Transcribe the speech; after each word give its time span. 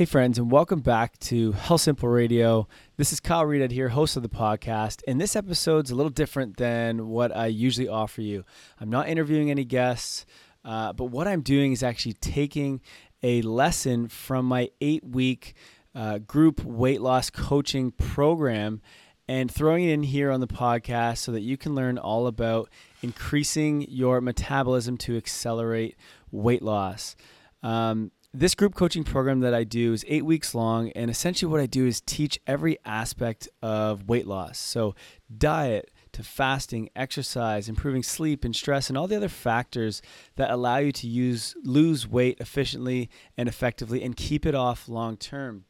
Hey, 0.00 0.06
friends, 0.06 0.38
and 0.38 0.50
welcome 0.50 0.80
back 0.80 1.18
to 1.18 1.52
Health 1.52 1.82
Simple 1.82 2.08
Radio. 2.08 2.66
This 2.96 3.12
is 3.12 3.20
Kyle 3.20 3.44
Reed 3.44 3.70
here, 3.70 3.90
host 3.90 4.16
of 4.16 4.22
the 4.22 4.30
podcast. 4.30 5.02
And 5.06 5.20
this 5.20 5.36
episode's 5.36 5.90
a 5.90 5.94
little 5.94 6.08
different 6.08 6.56
than 6.56 7.08
what 7.08 7.36
I 7.36 7.48
usually 7.48 7.86
offer 7.86 8.22
you. 8.22 8.46
I'm 8.80 8.88
not 8.88 9.10
interviewing 9.10 9.50
any 9.50 9.66
guests, 9.66 10.24
uh, 10.64 10.94
but 10.94 11.10
what 11.10 11.28
I'm 11.28 11.42
doing 11.42 11.72
is 11.72 11.82
actually 11.82 12.14
taking 12.14 12.80
a 13.22 13.42
lesson 13.42 14.08
from 14.08 14.46
my 14.46 14.70
eight 14.80 15.04
week 15.04 15.52
uh, 15.94 16.16
group 16.16 16.64
weight 16.64 17.02
loss 17.02 17.28
coaching 17.28 17.90
program 17.90 18.80
and 19.28 19.50
throwing 19.50 19.84
it 19.84 19.92
in 19.92 20.04
here 20.04 20.30
on 20.30 20.40
the 20.40 20.46
podcast 20.46 21.18
so 21.18 21.30
that 21.32 21.42
you 21.42 21.58
can 21.58 21.74
learn 21.74 21.98
all 21.98 22.26
about 22.26 22.70
increasing 23.02 23.82
your 23.82 24.22
metabolism 24.22 24.96
to 24.96 25.18
accelerate 25.18 25.94
weight 26.30 26.62
loss. 26.62 27.16
Um, 27.62 28.12
this 28.32 28.54
group 28.54 28.74
coaching 28.74 29.02
program 29.02 29.40
that 29.40 29.54
I 29.54 29.64
do 29.64 29.92
is 29.92 30.04
eight 30.06 30.24
weeks 30.24 30.54
long, 30.54 30.90
and 30.90 31.10
essentially 31.10 31.50
what 31.50 31.60
I 31.60 31.66
do 31.66 31.86
is 31.86 32.00
teach 32.00 32.38
every 32.46 32.78
aspect 32.84 33.48
of 33.60 34.08
weight 34.08 34.26
loss. 34.26 34.58
So, 34.58 34.94
diet 35.36 35.90
to 36.12 36.22
fasting, 36.22 36.90
exercise, 36.94 37.68
improving 37.68 38.04
sleep 38.04 38.44
and 38.44 38.54
stress, 38.54 38.88
and 38.88 38.96
all 38.96 39.08
the 39.08 39.16
other 39.16 39.28
factors 39.28 40.00
that 40.36 40.50
allow 40.50 40.76
you 40.76 40.92
to 40.92 41.08
use 41.08 41.56
lose 41.64 42.06
weight 42.06 42.38
efficiently 42.40 43.10
and 43.36 43.48
effectively 43.48 44.02
and 44.02 44.16
keep 44.16 44.46
it 44.46 44.54
off 44.54 44.88
long 44.88 45.16
term. 45.16 45.64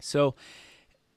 So, 0.00 0.34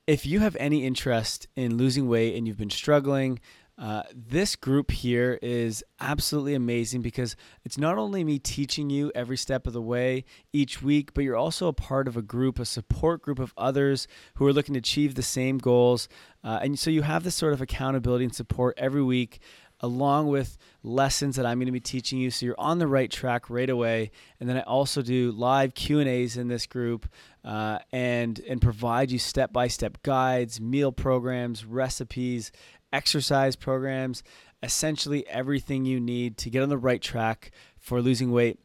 if 0.07 0.25
you 0.25 0.41
have 0.41 0.57
any 0.59 0.85
interest 0.85 1.47
in 1.55 1.77
losing 1.77 2.09
weight 2.09 2.35
and 2.35 2.47
you've 2.47 2.57
been 2.57 2.69
struggling, 2.69 3.39
uh, 3.77 4.03
this 4.13 4.55
group 4.55 4.89
here 4.89 5.37
is 5.41 5.83
absolutely 5.99 6.55
amazing 6.55 7.01
because 7.01 7.35
it's 7.65 7.77
not 7.77 7.97
only 7.97 8.23
me 8.23 8.39
teaching 8.39 8.89
you 8.89 9.11
every 9.13 9.35
step 9.35 9.67
of 9.67 9.73
the 9.73 9.81
way 9.81 10.23
each 10.53 10.81
week, 10.81 11.13
but 11.13 11.25
you're 11.25 11.35
also 11.35 11.67
a 11.67 11.73
part 11.73 12.07
of 12.07 12.15
a 12.15 12.21
group, 12.21 12.57
a 12.57 12.65
support 12.65 13.21
group 13.21 13.37
of 13.37 13.53
others 13.57 14.07
who 14.35 14.47
are 14.47 14.53
looking 14.53 14.73
to 14.73 14.79
achieve 14.79 15.15
the 15.15 15.21
same 15.21 15.57
goals. 15.57 16.07
Uh, 16.41 16.59
and 16.61 16.79
so 16.79 16.89
you 16.89 17.01
have 17.01 17.23
this 17.23 17.35
sort 17.35 17.51
of 17.51 17.61
accountability 17.61 18.23
and 18.23 18.33
support 18.33 18.75
every 18.77 19.03
week 19.03 19.39
along 19.81 20.27
with 20.27 20.57
lessons 20.83 21.35
that 21.35 21.45
I'm 21.45 21.57
going 21.57 21.65
to 21.65 21.71
be 21.71 21.79
teaching 21.79 22.19
you 22.19 22.31
so 22.31 22.45
you're 22.45 22.59
on 22.59 22.79
the 22.79 22.87
right 22.87 23.11
track 23.11 23.49
right 23.49 23.69
away 23.69 24.11
and 24.39 24.47
then 24.47 24.57
I 24.57 24.61
also 24.61 25.01
do 25.01 25.31
live 25.31 25.73
Q&As 25.73 26.37
in 26.37 26.47
this 26.47 26.65
group 26.65 27.07
uh, 27.43 27.79
and 27.91 28.39
and 28.47 28.61
provide 28.61 29.11
you 29.11 29.19
step-by-step 29.19 30.01
guides 30.03 30.61
meal 30.61 30.91
programs 30.91 31.65
recipes 31.65 32.51
exercise 32.95 33.57
programs, 33.57 34.23
essentially 34.63 35.27
everything 35.27 35.83
you 35.85 35.99
need 35.99 36.37
to 36.37 36.49
get 36.49 36.63
on 36.63 36.69
the 36.69 36.77
right 36.77 37.01
track 37.01 37.51
for 37.77 38.01
losing 38.01 38.31
weight. 38.31 38.57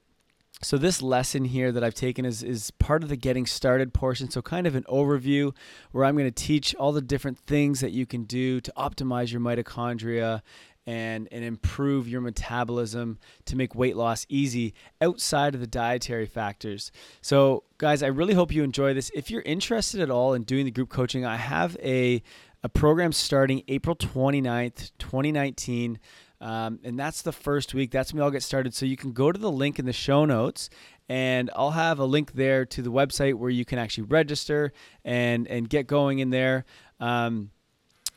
So 0.62 0.76
this 0.76 1.00
lesson 1.00 1.46
here 1.46 1.72
that 1.72 1.82
I've 1.82 1.94
taken 1.94 2.24
is 2.24 2.42
is 2.42 2.70
part 2.72 3.02
of 3.02 3.08
the 3.08 3.16
getting 3.16 3.46
started 3.46 3.94
portion. 3.94 4.30
So 4.30 4.42
kind 4.42 4.66
of 4.66 4.74
an 4.74 4.84
overview 4.84 5.54
where 5.90 6.04
I'm 6.04 6.16
going 6.16 6.28
to 6.28 6.44
teach 6.44 6.74
all 6.74 6.92
the 6.92 7.00
different 7.00 7.38
things 7.38 7.80
that 7.80 7.92
you 7.92 8.04
can 8.04 8.24
do 8.24 8.60
to 8.60 8.72
optimize 8.76 9.32
your 9.32 9.40
mitochondria 9.40 10.42
and 10.86 11.28
and 11.32 11.44
improve 11.44 12.08
your 12.08 12.20
metabolism 12.20 13.18
to 13.46 13.56
make 13.56 13.74
weight 13.74 13.96
loss 13.96 14.26
easy 14.28 14.74
outside 15.00 15.54
of 15.54 15.60
the 15.60 15.66
dietary 15.66 16.26
factors. 16.26 16.92
So 17.22 17.64
guys, 17.78 18.02
I 18.02 18.08
really 18.08 18.34
hope 18.34 18.52
you 18.52 18.62
enjoy 18.62 18.92
this. 18.92 19.10
If 19.14 19.30
you're 19.30 19.42
interested 19.42 20.00
at 20.00 20.10
all 20.10 20.34
in 20.34 20.42
doing 20.42 20.66
the 20.66 20.70
group 20.70 20.90
coaching, 20.90 21.24
I 21.24 21.36
have 21.36 21.76
a 21.82 22.22
a 22.62 22.68
program 22.68 23.12
starting 23.12 23.62
April 23.68 23.96
29th, 23.96 24.92
2019. 24.98 25.98
Um, 26.40 26.80
and 26.84 26.98
that's 26.98 27.22
the 27.22 27.32
first 27.32 27.74
week. 27.74 27.90
That's 27.90 28.12
when 28.12 28.20
we 28.20 28.24
all 28.24 28.30
get 28.30 28.42
started. 28.42 28.74
So 28.74 28.86
you 28.86 28.96
can 28.96 29.12
go 29.12 29.30
to 29.30 29.38
the 29.38 29.50
link 29.50 29.78
in 29.78 29.84
the 29.84 29.92
show 29.92 30.24
notes, 30.24 30.70
and 31.08 31.50
I'll 31.54 31.72
have 31.72 31.98
a 31.98 32.04
link 32.04 32.32
there 32.32 32.64
to 32.66 32.82
the 32.82 32.90
website 32.90 33.34
where 33.34 33.50
you 33.50 33.64
can 33.64 33.78
actually 33.78 34.04
register 34.04 34.72
and 35.04 35.46
and 35.48 35.68
get 35.68 35.86
going 35.86 36.20
in 36.20 36.30
there. 36.30 36.64
Um, 36.98 37.50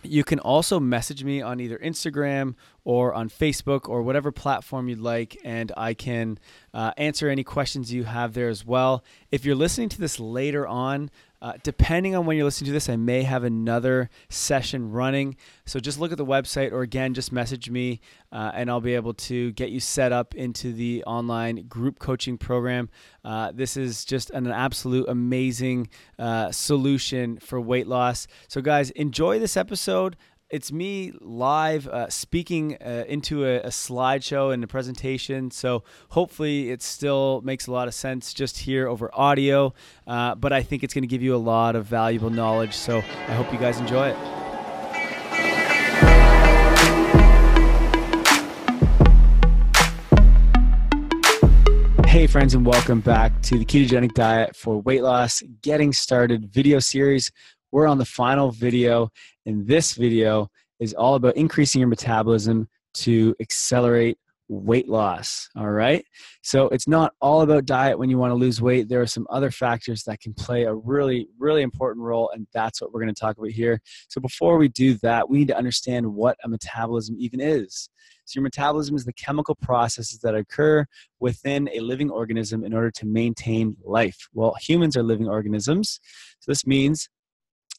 you 0.03 0.23
can 0.23 0.39
also 0.39 0.79
message 0.79 1.23
me 1.23 1.41
on 1.41 1.59
either 1.59 1.77
Instagram 1.77 2.55
or 2.83 3.13
on 3.13 3.29
Facebook 3.29 3.87
or 3.87 4.01
whatever 4.01 4.31
platform 4.31 4.89
you'd 4.89 4.99
like, 4.99 5.37
and 5.43 5.71
I 5.77 5.93
can 5.93 6.37
uh, 6.73 6.91
answer 6.97 7.29
any 7.29 7.43
questions 7.43 7.93
you 7.93 8.03
have 8.03 8.33
there 8.33 8.49
as 8.49 8.65
well. 8.65 9.03
If 9.31 9.45
you're 9.45 9.55
listening 9.55 9.89
to 9.89 9.99
this 9.99 10.19
later 10.19 10.67
on, 10.67 11.09
uh, 11.43 11.51
depending 11.61 12.15
on 12.15 12.25
when 12.25 12.37
you're 12.37 12.45
listening 12.45 12.67
to 12.67 12.71
this, 12.71 12.87
I 12.87 12.95
may 12.95 13.23
have 13.23 13.43
another 13.43 14.09
session 14.29 14.91
running. 14.91 15.35
So 15.65 15.77
just 15.81 15.99
look 15.99 16.13
at 16.13 16.17
the 16.17 16.25
website 16.25 16.71
or 16.71 16.83
again, 16.83 17.13
just 17.13 17.33
message 17.33 17.69
me 17.69 17.99
uh, 18.31 18.51
and 18.53 18.69
I'll 18.69 18.79
be 18.79 18.95
able 18.95 19.13
to 19.13 19.51
get 19.51 19.69
you 19.69 19.81
set 19.81 20.13
up 20.13 20.33
into 20.35 20.71
the 20.71 21.03
online 21.03 21.67
group 21.67 21.99
coaching 21.99 22.37
program. 22.37 22.89
Uh, 23.25 23.51
this 23.53 23.75
is 23.75 24.05
just 24.05 24.29
an 24.29 24.47
absolute 24.47 25.09
amazing 25.09 25.89
uh, 26.17 26.49
solution 26.49 27.37
for 27.39 27.59
weight 27.59 27.87
loss. 27.87 28.25
So, 28.47 28.61
guys, 28.61 28.89
enjoy 28.91 29.37
this 29.37 29.57
episode 29.57 30.15
it's 30.53 30.71
me 30.71 31.11
live 31.19 31.87
uh, 31.87 32.07
speaking 32.11 32.75
uh, 32.75 33.05
into 33.07 33.43
a, 33.43 33.61
a, 33.61 33.69
slideshow 33.69 34.53
and 34.53 34.63
a 34.63 34.67
presentation. 34.67 35.49
So 35.49 35.83
hopefully 36.09 36.69
it 36.69 36.83
still 36.83 37.41
makes 37.43 37.65
a 37.65 37.71
lot 37.71 37.87
of 37.87 37.95
sense 37.95 38.35
just 38.35 38.59
here 38.59 38.87
over 38.87 39.09
audio. 39.13 39.73
Uh, 40.05 40.35
but 40.35 40.53
I 40.53 40.61
think 40.61 40.83
it's 40.83 40.93
going 40.93 41.01
to 41.01 41.07
give 41.07 41.23
you 41.23 41.35
a 41.35 41.37
lot 41.37 41.75
of 41.75 41.87
valuable 41.87 42.29
knowledge. 42.29 42.75
So 42.75 42.99
I 42.99 43.33
hope 43.33 43.51
you 43.51 43.57
guys 43.57 43.79
enjoy 43.79 44.09
it. 44.09 44.17
Hey, 52.05 52.27
friends, 52.27 52.53
and 52.53 52.63
welcome 52.63 52.99
back 52.99 53.41
to 53.41 53.57
the 53.57 53.65
Ketogenic 53.65 54.13
Diet 54.13 54.55
for 54.55 54.79
Weight 54.83 55.01
Loss 55.01 55.41
Getting 55.63 55.91
Started 55.91 56.45
video 56.53 56.77
series. 56.77 57.31
We're 57.71 57.87
on 57.87 57.97
the 57.97 58.05
final 58.05 58.51
video, 58.51 59.09
and 59.45 59.67
this 59.67 59.93
video 59.93 60.49
is 60.79 60.93
all 60.93 61.15
about 61.15 61.35
increasing 61.35 61.79
your 61.79 61.87
metabolism 61.87 62.67
to 62.95 63.35
accelerate 63.39 64.17
weight 64.49 64.89
loss. 64.89 65.49
All 65.55 65.69
right. 65.69 66.05
So 66.41 66.67
it's 66.69 66.87
not 66.87 67.13
all 67.21 67.41
about 67.41 67.65
diet 67.65 67.97
when 67.97 68.09
you 68.09 68.17
want 68.17 68.31
to 68.31 68.35
lose 68.35 68.61
weight. 68.61 68.89
There 68.89 69.01
are 69.01 69.07
some 69.07 69.25
other 69.29 69.51
factors 69.51 70.03
that 70.03 70.19
can 70.19 70.33
play 70.33 70.63
a 70.63 70.73
really, 70.73 71.27
really 71.39 71.61
important 71.61 72.03
role. 72.03 72.29
And 72.33 72.45
that's 72.53 72.81
what 72.81 72.93
we're 72.93 73.01
going 73.01 73.13
to 73.13 73.19
talk 73.19 73.37
about 73.37 73.51
here. 73.51 73.79
So 74.09 74.19
before 74.21 74.57
we 74.57 74.67
do 74.67 74.95
that, 74.95 75.29
we 75.29 75.39
need 75.39 75.47
to 75.47 75.57
understand 75.57 76.13
what 76.13 76.37
a 76.43 76.49
metabolism 76.49 77.15
even 77.19 77.39
is. 77.39 77.89
So 78.25 78.37
your 78.37 78.43
metabolism 78.43 78.95
is 78.95 79.05
the 79.05 79.13
chemical 79.13 79.55
processes 79.55 80.19
that 80.19 80.35
occur 80.35 80.85
within 81.19 81.69
a 81.73 81.79
living 81.79 82.09
organism 82.09 82.63
in 82.63 82.73
order 82.73 82.91
to 82.91 83.05
maintain 83.05 83.75
life. 83.83 84.27
Well, 84.33 84.55
humans 84.61 84.95
are 84.95 85.03
living 85.03 85.27
organisms. 85.27 85.99
So 86.39 86.51
this 86.51 86.67
means 86.67 87.09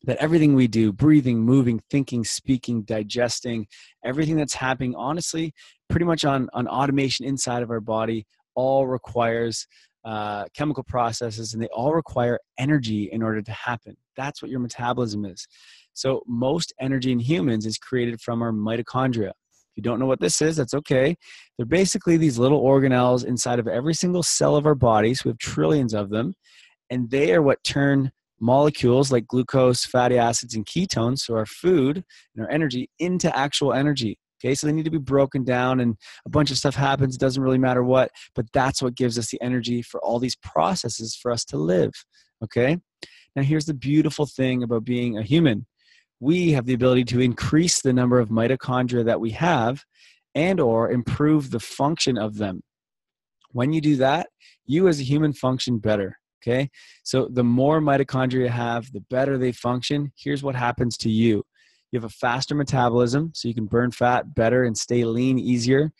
that 0.06 0.16
everything 0.18 0.54
we 0.54 0.66
do 0.66 0.92
breathing 0.92 1.40
moving 1.40 1.80
thinking 1.90 2.24
speaking 2.24 2.82
digesting 2.82 3.66
everything 4.04 4.36
that's 4.36 4.54
happening 4.54 4.94
honestly 4.96 5.52
pretty 5.88 6.04
much 6.04 6.24
on 6.24 6.48
on 6.52 6.66
automation 6.68 7.24
inside 7.24 7.62
of 7.62 7.70
our 7.70 7.80
body 7.80 8.26
all 8.54 8.86
requires 8.86 9.66
uh, 10.04 10.44
chemical 10.54 10.84
processes 10.84 11.54
and 11.54 11.62
they 11.62 11.68
all 11.68 11.94
require 11.94 12.38
energy 12.58 13.08
in 13.10 13.22
order 13.22 13.40
to 13.40 13.52
happen. 13.52 13.96
That's 14.16 14.42
what 14.42 14.50
your 14.50 14.60
metabolism 14.60 15.24
is. 15.24 15.46
So 15.94 16.22
most 16.26 16.72
energy 16.80 17.12
in 17.12 17.18
humans 17.18 17.66
is 17.66 17.78
created 17.78 18.20
from 18.20 18.42
our 18.42 18.52
mitochondria. 18.52 19.30
If 19.30 19.76
you 19.76 19.82
don't 19.82 19.98
know 19.98 20.06
what 20.06 20.20
this 20.20 20.40
is 20.42 20.56
that's 20.56 20.74
okay. 20.74 21.16
They're 21.56 21.66
basically 21.66 22.16
these 22.16 22.38
little 22.38 22.62
organelles 22.62 23.24
inside 23.24 23.58
of 23.58 23.66
every 23.66 23.94
single 23.94 24.22
cell 24.22 24.56
of 24.56 24.66
our 24.66 24.74
bodies. 24.74 25.24
We 25.24 25.30
have 25.30 25.38
trillions 25.38 25.94
of 25.94 26.10
them 26.10 26.34
and 26.90 27.10
they 27.10 27.32
are 27.32 27.42
what 27.42 27.64
turn 27.64 28.12
molecules 28.44 29.10
like 29.10 29.26
glucose, 29.26 29.84
fatty 29.84 30.18
acids, 30.18 30.54
and 30.54 30.66
ketones, 30.66 31.20
so 31.20 31.34
our 31.34 31.46
food 31.46 32.04
and 32.34 32.44
our 32.44 32.50
energy, 32.50 32.90
into 32.98 33.34
actual 33.36 33.72
energy. 33.72 34.18
Okay, 34.44 34.54
so 34.54 34.66
they 34.66 34.72
need 34.72 34.84
to 34.84 34.90
be 34.90 34.98
broken 34.98 35.42
down, 35.42 35.80
and 35.80 35.96
a 36.26 36.28
bunch 36.28 36.50
of 36.50 36.58
stuff 36.58 36.74
happens. 36.74 37.14
It 37.14 37.20
doesn't 37.20 37.42
really 37.42 37.58
matter 37.58 37.82
what, 37.82 38.10
but 38.34 38.46
that's 38.52 38.82
what 38.82 38.94
gives 38.94 39.18
us 39.18 39.30
the 39.30 39.40
energy 39.40 39.80
for 39.80 39.98
all 40.04 40.18
these 40.18 40.36
processes 40.36 41.16
for 41.20 41.32
us 41.32 41.44
to 41.46 41.56
live. 41.56 41.92
Okay, 42.42 42.76
now 43.34 43.42
here's 43.42 43.64
the 43.64 43.74
beautiful 43.74 44.26
thing 44.26 44.62
about 44.62 44.84
being 44.84 45.16
a 45.16 45.22
human 45.22 45.66
we 46.20 46.52
have 46.52 46.64
the 46.64 46.74
ability 46.74 47.04
to 47.04 47.20
increase 47.20 47.82
the 47.82 47.92
number 47.92 48.18
of 48.18 48.28
mitochondria 48.28 49.04
that 49.04 49.20
we 49.20 49.30
have 49.30 49.82
and 50.34 50.60
or 50.60 50.90
improve 50.90 51.50
the 51.50 51.60
function 51.60 52.16
of 52.16 52.36
them 52.36 52.62
when 53.50 53.72
you 53.72 53.80
do 53.80 53.96
that 53.96 54.28
you 54.64 54.88
as 54.88 55.00
a 55.00 55.04
human 55.04 55.32
function 55.32 55.78
better 55.78 56.18
Okay. 56.46 56.68
So 57.04 57.28
the 57.32 57.44
more 57.44 57.80
mitochondria 57.80 58.42
you 58.42 58.48
have, 58.48 58.92
the 58.92 59.00
better 59.00 59.38
they 59.38 59.52
function. 59.52 60.12
Here's 60.16 60.42
what 60.42 60.54
happens 60.54 60.96
to 60.98 61.10
you 61.10 61.42
you 61.90 62.00
have 62.00 62.10
a 62.10 62.14
faster 62.14 62.56
metabolism, 62.56 63.30
so 63.34 63.46
you 63.46 63.54
can 63.54 63.66
burn 63.66 63.92
fat 63.92 64.34
better 64.34 64.64
and 64.64 64.76
stay 64.76 65.04
lean 65.04 65.38
easier. 65.38 65.92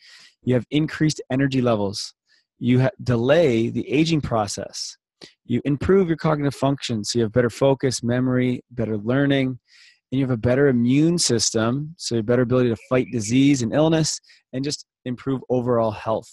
You 0.43 0.53
have 0.53 0.65
increased 0.69 1.21
energy 1.31 1.61
levels. 1.61 2.13
You 2.59 2.81
ha- 2.81 2.89
delay 3.01 3.69
the 3.69 3.89
aging 3.89 4.19
process. 4.19 4.97
You 5.45 5.61
improve 5.63 6.09
your 6.09 6.17
cognitive 6.17 6.53
function, 6.53 7.05
so 7.05 7.17
you 7.17 7.23
have 7.23 7.31
better 7.31 7.49
focus, 7.49 8.03
memory, 8.03 8.61
better 8.71 8.97
learning, 8.97 9.57
and 10.11 10.19
you 10.19 10.25
have 10.25 10.31
a 10.31 10.37
better 10.37 10.67
immune 10.67 11.17
system, 11.17 11.95
so 11.97 12.17
have 12.17 12.25
better 12.25 12.41
ability 12.41 12.69
to 12.69 12.77
fight 12.89 13.07
disease 13.11 13.61
and 13.61 13.73
illness, 13.73 14.19
and 14.51 14.65
just 14.65 14.85
improve 15.05 15.41
overall 15.49 15.91
health. 15.91 16.29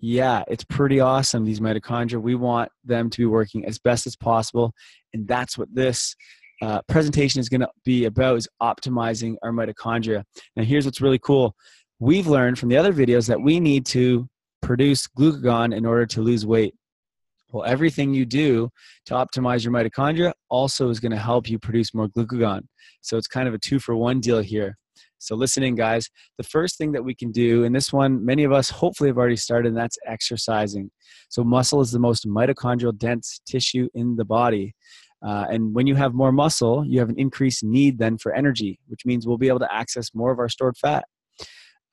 Yeah, 0.00 0.44
it's 0.46 0.64
pretty 0.64 1.00
awesome. 1.00 1.44
These 1.44 1.60
mitochondria, 1.60 2.22
we 2.22 2.36
want 2.36 2.70
them 2.84 3.10
to 3.10 3.18
be 3.18 3.26
working 3.26 3.64
as 3.64 3.78
best 3.78 4.06
as 4.06 4.14
possible. 4.14 4.72
And 5.12 5.26
that's 5.26 5.58
what 5.58 5.68
this 5.74 6.14
uh, 6.62 6.82
presentation 6.88 7.40
is 7.40 7.48
going 7.48 7.62
to 7.62 7.70
be 7.84 8.04
about 8.04 8.36
is 8.36 8.48
optimizing 8.62 9.36
our 9.42 9.50
mitochondria. 9.50 10.22
Now, 10.56 10.62
here's 10.62 10.84
what's 10.84 11.00
really 11.00 11.18
cool. 11.18 11.54
We've 11.98 12.28
learned 12.28 12.58
from 12.58 12.68
the 12.68 12.76
other 12.76 12.92
videos 12.92 13.26
that 13.26 13.40
we 13.40 13.58
need 13.58 13.86
to 13.86 14.28
produce 14.62 15.08
glucagon 15.08 15.76
in 15.76 15.84
order 15.84 16.06
to 16.06 16.20
lose 16.20 16.46
weight. 16.46 16.74
Well, 17.50 17.64
everything 17.64 18.12
you 18.12 18.26
do 18.26 18.70
to 19.06 19.14
optimize 19.14 19.64
your 19.64 19.72
mitochondria 19.72 20.32
also 20.48 20.90
is 20.90 21.00
going 21.00 21.12
to 21.12 21.18
help 21.18 21.48
you 21.48 21.58
produce 21.58 21.94
more 21.94 22.08
glucagon. 22.08 22.62
So 23.00 23.16
it's 23.16 23.26
kind 23.26 23.48
of 23.48 23.54
a 23.54 23.58
two 23.58 23.78
for 23.78 23.96
one 23.96 24.20
deal 24.20 24.40
here. 24.40 24.76
So, 25.18 25.34
listening, 25.34 25.74
guys, 25.74 26.08
the 26.36 26.44
first 26.44 26.78
thing 26.78 26.92
that 26.92 27.04
we 27.04 27.14
can 27.14 27.32
do, 27.32 27.64
and 27.64 27.74
this 27.74 27.92
one, 27.92 28.24
many 28.24 28.44
of 28.44 28.52
us 28.52 28.70
hopefully 28.70 29.08
have 29.08 29.18
already 29.18 29.36
started, 29.36 29.68
and 29.68 29.76
that's 29.76 29.98
exercising. 30.06 30.90
So, 31.28 31.44
muscle 31.44 31.80
is 31.80 31.90
the 31.90 31.98
most 31.98 32.26
mitochondrial 32.26 32.96
dense 32.96 33.40
tissue 33.46 33.88
in 33.94 34.16
the 34.16 34.24
body. 34.24 34.74
Uh, 35.20 35.46
and 35.50 35.74
when 35.74 35.86
you 35.86 35.96
have 35.96 36.14
more 36.14 36.30
muscle, 36.30 36.84
you 36.86 37.00
have 37.00 37.08
an 37.08 37.18
increased 37.18 37.64
need 37.64 37.98
then 37.98 38.18
for 38.18 38.32
energy, 38.32 38.78
which 38.86 39.04
means 39.04 39.26
we'll 39.26 39.38
be 39.38 39.48
able 39.48 39.58
to 39.58 39.74
access 39.74 40.14
more 40.14 40.30
of 40.30 40.38
our 40.38 40.48
stored 40.48 40.76
fat. 40.76 41.04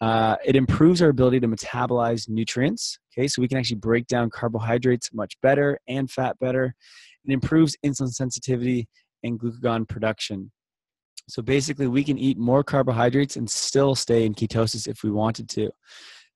Uh, 0.02 0.36
it 0.46 0.56
improves 0.56 1.02
our 1.02 1.10
ability 1.10 1.40
to 1.40 1.48
metabolize 1.48 2.30
nutrients. 2.30 3.00
Okay, 3.12 3.28
so 3.28 3.42
we 3.42 3.48
can 3.48 3.58
actually 3.58 3.78
break 3.78 4.08
down 4.08 4.30
carbohydrates 4.30 5.10
much 5.14 5.34
better 5.42 5.80
and 5.88 6.12
fat 6.12 6.38
better. 6.40 6.76
It 7.26 7.34
improves 7.34 7.76
insulin 7.84 8.14
sensitivity 8.14 8.88
and 9.24 9.40
glucagon 9.40 9.88
production. 9.88 10.52
So 11.28 11.42
basically, 11.42 11.88
we 11.88 12.04
can 12.04 12.18
eat 12.18 12.38
more 12.38 12.64
carbohydrates 12.64 13.36
and 13.36 13.50
still 13.50 13.96
stay 13.96 14.26
in 14.26 14.36
ketosis 14.36 14.88
if 14.88 15.04
we 15.04 15.12
wanted 15.12 15.50
to. 15.50 15.72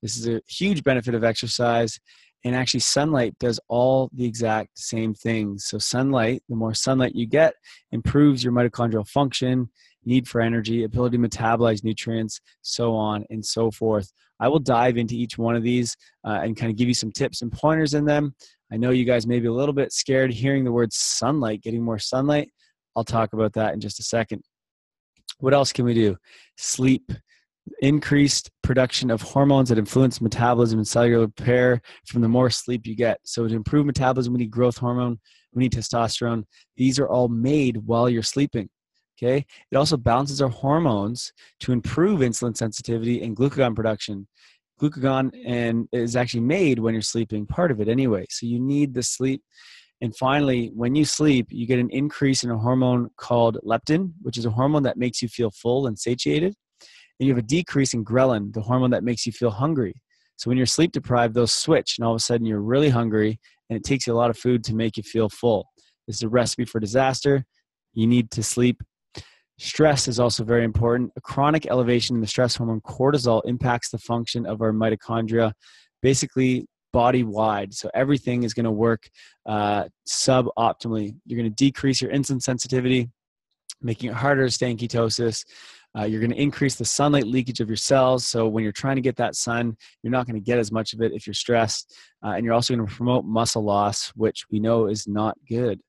This 0.01 0.17
is 0.17 0.27
a 0.27 0.41
huge 0.47 0.83
benefit 0.83 1.13
of 1.13 1.23
exercise. 1.23 1.99
And 2.45 2.55
actually, 2.55 2.79
sunlight 2.79 3.37
does 3.39 3.59
all 3.67 4.09
the 4.13 4.25
exact 4.25 4.79
same 4.79 5.13
things. 5.13 5.65
So, 5.65 5.77
sunlight, 5.77 6.41
the 6.47 6.55
more 6.55 6.73
sunlight 6.73 7.13
you 7.13 7.27
get, 7.27 7.53
improves 7.91 8.43
your 8.43 8.53
mitochondrial 8.53 9.07
function, 9.07 9.69
need 10.05 10.27
for 10.27 10.39
energy, 10.39 10.83
ability 10.83 11.17
to 11.17 11.27
metabolize 11.27 11.83
nutrients, 11.83 12.39
so 12.61 12.95
on 12.95 13.25
and 13.29 13.45
so 13.45 13.71
forth. 13.71 14.11
I 14.39 14.47
will 14.47 14.59
dive 14.59 14.97
into 14.97 15.15
each 15.15 15.37
one 15.37 15.55
of 15.55 15.63
these 15.63 15.97
uh, 16.25 16.39
and 16.41 16.55
kind 16.55 16.71
of 16.71 16.77
give 16.77 16.87
you 16.87 16.93
some 16.93 17.11
tips 17.11 17.41
and 17.41 17.51
pointers 17.51 17.93
in 17.93 18.05
them. 18.05 18.33
I 18.71 18.77
know 18.77 18.91
you 18.91 19.03
guys 19.03 19.27
may 19.27 19.39
be 19.39 19.47
a 19.47 19.53
little 19.53 19.73
bit 19.73 19.91
scared 19.91 20.31
hearing 20.31 20.63
the 20.63 20.71
word 20.71 20.93
sunlight, 20.93 21.61
getting 21.61 21.83
more 21.83 21.99
sunlight. 21.99 22.51
I'll 22.95 23.03
talk 23.03 23.33
about 23.33 23.53
that 23.53 23.73
in 23.73 23.81
just 23.81 23.99
a 23.99 24.03
second. 24.03 24.43
What 25.39 25.53
else 25.53 25.71
can 25.71 25.85
we 25.85 25.93
do? 25.93 26.17
Sleep, 26.57 27.11
increased 27.81 28.51
production 28.63 29.09
of 29.09 29.21
hormones 29.21 29.69
that 29.69 29.77
influence 29.77 30.21
metabolism 30.21 30.79
and 30.79 30.87
cellular 30.87 31.21
repair 31.21 31.81
from 32.05 32.21
the 32.21 32.27
more 32.27 32.49
sleep 32.49 32.85
you 32.85 32.95
get. 32.95 33.19
So 33.23 33.47
to 33.47 33.55
improve 33.55 33.85
metabolism, 33.85 34.33
we 34.33 34.39
need 34.39 34.51
growth 34.51 34.77
hormone, 34.77 35.19
we 35.53 35.63
need 35.63 35.73
testosterone. 35.73 36.43
These 36.77 36.99
are 36.99 37.07
all 37.07 37.27
made 37.27 37.77
while 37.77 38.09
you're 38.09 38.23
sleeping. 38.23 38.69
Okay. 39.21 39.45
It 39.71 39.75
also 39.75 39.97
balances 39.97 40.41
our 40.41 40.49
hormones 40.49 41.33
to 41.61 41.73
improve 41.73 42.21
insulin 42.21 42.55
sensitivity 42.55 43.21
and 43.21 43.35
glucagon 43.35 43.75
production. 43.75 44.27
Glucagon 44.79 45.31
and 45.45 45.89
is 45.91 46.15
actually 46.15 46.39
made 46.41 46.79
when 46.79 46.93
you're 46.93 47.01
sleeping, 47.01 47.45
part 47.45 47.69
of 47.69 47.81
it 47.81 47.89
anyway. 47.89 48.25
So 48.29 48.45
you 48.45 48.61
need 48.61 48.93
the 48.93 49.03
sleep 49.03 49.43
and 50.01 50.15
finally, 50.15 50.71
when 50.73 50.95
you 50.95 51.03
sleep, 51.03 51.47
you 51.49 51.67
get 51.67 51.79
an 51.79 51.89
increase 51.89 52.43
in 52.43 52.51
a 52.51 52.57
hormone 52.57 53.09
called 53.17 53.57
leptin, 53.65 54.13
which 54.21 54.37
is 54.37 54.45
a 54.45 54.51
hormone 54.51 54.83
that 54.83 54.97
makes 54.97 55.21
you 55.21 55.27
feel 55.27 55.51
full 55.51 55.87
and 55.87 55.99
satiated. 55.99 56.55
And 57.19 57.27
you 57.27 57.33
have 57.33 57.43
a 57.43 57.47
decrease 57.47 57.93
in 57.93 58.05
ghrelin, 58.05 58.53
the 58.53 58.61
hormone 58.61 58.91
that 58.91 59.03
makes 59.03 59.25
you 59.25 59.33
feel 59.33 59.51
hungry. 59.51 59.93
So 60.37 60.49
when 60.49 60.55
you're 60.55 60.65
sleep 60.65 60.93
deprived, 60.93 61.33
those 61.33 61.51
switch, 61.51 61.97
and 61.97 62.05
all 62.05 62.13
of 62.13 62.17
a 62.17 62.21
sudden 62.21 62.45
you're 62.45 62.61
really 62.61 62.89
hungry, 62.89 63.39
and 63.69 63.75
it 63.75 63.83
takes 63.83 64.07
you 64.07 64.13
a 64.13 64.15
lot 64.15 64.29
of 64.29 64.37
food 64.37 64.63
to 64.65 64.75
make 64.75 64.95
you 64.95 65.03
feel 65.03 65.27
full. 65.27 65.67
This 66.07 66.17
is 66.17 66.23
a 66.23 66.29
recipe 66.29 66.63
for 66.63 66.79
disaster. 66.79 67.45
You 67.93 68.07
need 68.07 68.31
to 68.31 68.41
sleep. 68.41 68.81
Stress 69.57 70.07
is 70.07 70.17
also 70.17 70.45
very 70.45 70.63
important. 70.63 71.11
A 71.17 71.21
chronic 71.21 71.65
elevation 71.65 72.15
in 72.15 72.21
the 72.21 72.27
stress 72.27 72.55
hormone 72.55 72.79
cortisol 72.79 73.41
impacts 73.43 73.89
the 73.89 73.97
function 73.97 74.45
of 74.45 74.61
our 74.61 74.71
mitochondria, 74.71 75.51
basically 76.01 76.65
body 76.91 77.23
wide. 77.23 77.73
So 77.73 77.89
everything 77.93 78.43
is 78.43 78.53
going 78.53 78.65
to 78.65 78.71
work 78.71 79.09
uh, 79.45 79.85
suboptimally. 80.07 81.15
You're 81.25 81.37
going 81.37 81.49
to 81.49 81.55
decrease 81.55 82.01
your 82.01 82.11
insulin 82.11 82.41
sensitivity, 82.41 83.09
making 83.81 84.09
it 84.09 84.15
harder 84.15 84.45
to 84.45 84.51
stay 84.51 84.71
in 84.71 84.77
ketosis. 84.77 85.45
Uh, 85.97 86.03
you're 86.03 86.19
going 86.19 86.31
to 86.31 86.41
increase 86.41 86.75
the 86.75 86.85
sunlight 86.85 87.25
leakage 87.25 87.59
of 87.61 87.67
your 87.67 87.75
cells. 87.75 88.25
So 88.25 88.47
when 88.47 88.63
you're 88.63 88.71
trying 88.71 88.97
to 88.97 89.01
get 89.01 89.15
that 89.15 89.35
sun, 89.35 89.75
you're 90.03 90.11
not 90.11 90.27
going 90.27 90.35
to 90.35 90.41
get 90.41 90.59
as 90.59 90.71
much 90.71 90.93
of 90.93 91.01
it 91.01 91.13
if 91.13 91.25
you're 91.25 91.33
stressed. 91.33 91.95
Uh, 92.23 92.29
and 92.29 92.45
you're 92.45 92.53
also 92.53 92.75
going 92.75 92.87
to 92.87 92.93
promote 92.93 93.25
muscle 93.25 93.63
loss, 93.63 94.09
which 94.09 94.45
we 94.51 94.59
know 94.59 94.85
is 94.85 95.07
not 95.07 95.35
good. 95.47 95.79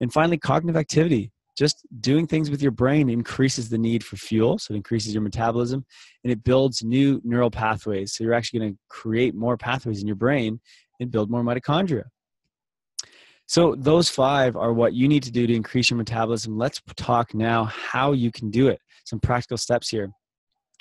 And 0.00 0.12
finally, 0.12 0.38
cognitive 0.38 0.76
activity 0.76 1.32
just 1.56 1.86
doing 2.00 2.26
things 2.26 2.50
with 2.50 2.62
your 2.62 2.70
brain 2.70 3.08
increases 3.08 3.68
the 3.68 3.78
need 3.78 4.04
for 4.04 4.16
fuel 4.16 4.58
so 4.58 4.74
it 4.74 4.76
increases 4.76 5.14
your 5.14 5.22
metabolism 5.22 5.84
and 6.24 6.32
it 6.32 6.44
builds 6.44 6.82
new 6.82 7.20
neural 7.24 7.50
pathways 7.50 8.12
so 8.12 8.22
you're 8.22 8.34
actually 8.34 8.60
going 8.60 8.72
to 8.72 8.78
create 8.88 9.34
more 9.34 9.56
pathways 9.56 10.00
in 10.00 10.06
your 10.06 10.16
brain 10.16 10.60
and 11.00 11.10
build 11.10 11.30
more 11.30 11.42
mitochondria 11.42 12.04
so 13.46 13.74
those 13.76 14.08
five 14.08 14.56
are 14.56 14.72
what 14.72 14.92
you 14.92 15.08
need 15.08 15.22
to 15.22 15.30
do 15.30 15.46
to 15.46 15.54
increase 15.54 15.90
your 15.90 15.98
metabolism 15.98 16.56
let's 16.58 16.80
talk 16.96 17.34
now 17.34 17.64
how 17.64 18.12
you 18.12 18.30
can 18.30 18.50
do 18.50 18.68
it 18.68 18.80
some 19.04 19.20
practical 19.20 19.56
steps 19.56 19.88
here 19.88 20.10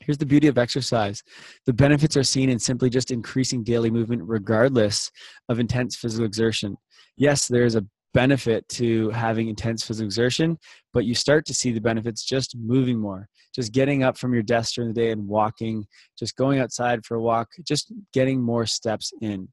Here's 0.01 0.17
the 0.17 0.25
beauty 0.25 0.47
of 0.47 0.57
exercise. 0.57 1.23
The 1.65 1.73
benefits 1.73 2.17
are 2.17 2.23
seen 2.23 2.49
in 2.49 2.59
simply 2.59 2.89
just 2.89 3.11
increasing 3.11 3.63
daily 3.63 3.89
movement, 3.89 4.23
regardless 4.25 5.09
of 5.47 5.59
intense 5.59 5.95
physical 5.95 6.25
exertion. 6.25 6.75
Yes, 7.15 7.47
there 7.47 7.63
is 7.63 7.75
a 7.75 7.85
benefit 8.15 8.67
to 8.69 9.09
having 9.09 9.49
intense 9.49 9.83
physical 9.83 10.07
exertion, 10.07 10.57
but 10.93 11.03
you 11.03 11.13
start 11.13 11.45
to 11.45 11.53
see 11.53 11.71
the 11.71 11.81
benefits 11.81 12.23
just 12.23 12.55
moving 12.57 12.97
more, 12.97 13.27
just 13.53 13.73
getting 13.73 14.03
up 14.03 14.17
from 14.17 14.33
your 14.33 14.41
desk 14.41 14.75
during 14.75 14.91
the 14.91 14.99
day 14.99 15.11
and 15.11 15.27
walking, 15.27 15.85
just 16.17 16.37
going 16.37 16.59
outside 16.59 17.05
for 17.05 17.15
a 17.15 17.21
walk, 17.21 17.49
just 17.67 17.91
getting 18.13 18.41
more 18.41 18.65
steps 18.65 19.11
in. 19.21 19.49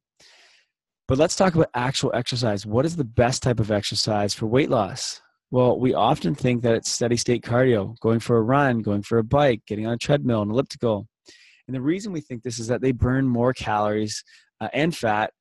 But 1.08 1.18
let's 1.18 1.34
talk 1.34 1.56
about 1.56 1.70
actual 1.74 2.12
exercise. 2.14 2.64
What 2.64 2.86
is 2.86 2.94
the 2.94 3.04
best 3.04 3.42
type 3.42 3.58
of 3.58 3.72
exercise 3.72 4.32
for 4.32 4.46
weight 4.46 4.70
loss? 4.70 5.20
Well, 5.50 5.78
we 5.78 5.92
often 5.92 6.36
think 6.36 6.62
that 6.62 6.74
it's 6.74 6.90
steady 6.90 7.16
state 7.16 7.42
cardio, 7.42 7.98
going 7.98 8.20
for 8.20 8.38
a 8.38 8.42
run, 8.42 8.78
going 8.78 9.02
for 9.02 9.18
a 9.18 9.24
bike, 9.24 9.62
getting 9.66 9.86
on 9.86 9.94
a 9.94 9.98
treadmill, 9.98 10.42
an 10.42 10.50
elliptical. 10.52 11.08
And 11.66 11.74
the 11.74 11.82
reason 11.82 12.12
we 12.12 12.20
think 12.20 12.44
this 12.44 12.60
is 12.60 12.68
that 12.68 12.80
they 12.80 12.92
burn 12.92 13.26
more 13.28 13.52
calories 13.52 14.22
uh, 14.60 14.68
and 14.72 14.96
fat 14.96 15.32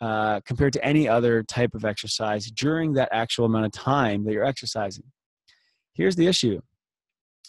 uh, 0.00 0.40
compared 0.46 0.72
to 0.72 0.84
any 0.84 1.08
other 1.08 1.42
type 1.42 1.74
of 1.74 1.84
exercise 1.84 2.50
during 2.50 2.94
that 2.94 3.08
actual 3.12 3.44
amount 3.44 3.66
of 3.66 3.72
time 3.72 4.24
that 4.24 4.32
you're 4.32 4.44
exercising. 4.44 5.04
Here's 5.94 6.16
the 6.16 6.26
issue 6.26 6.60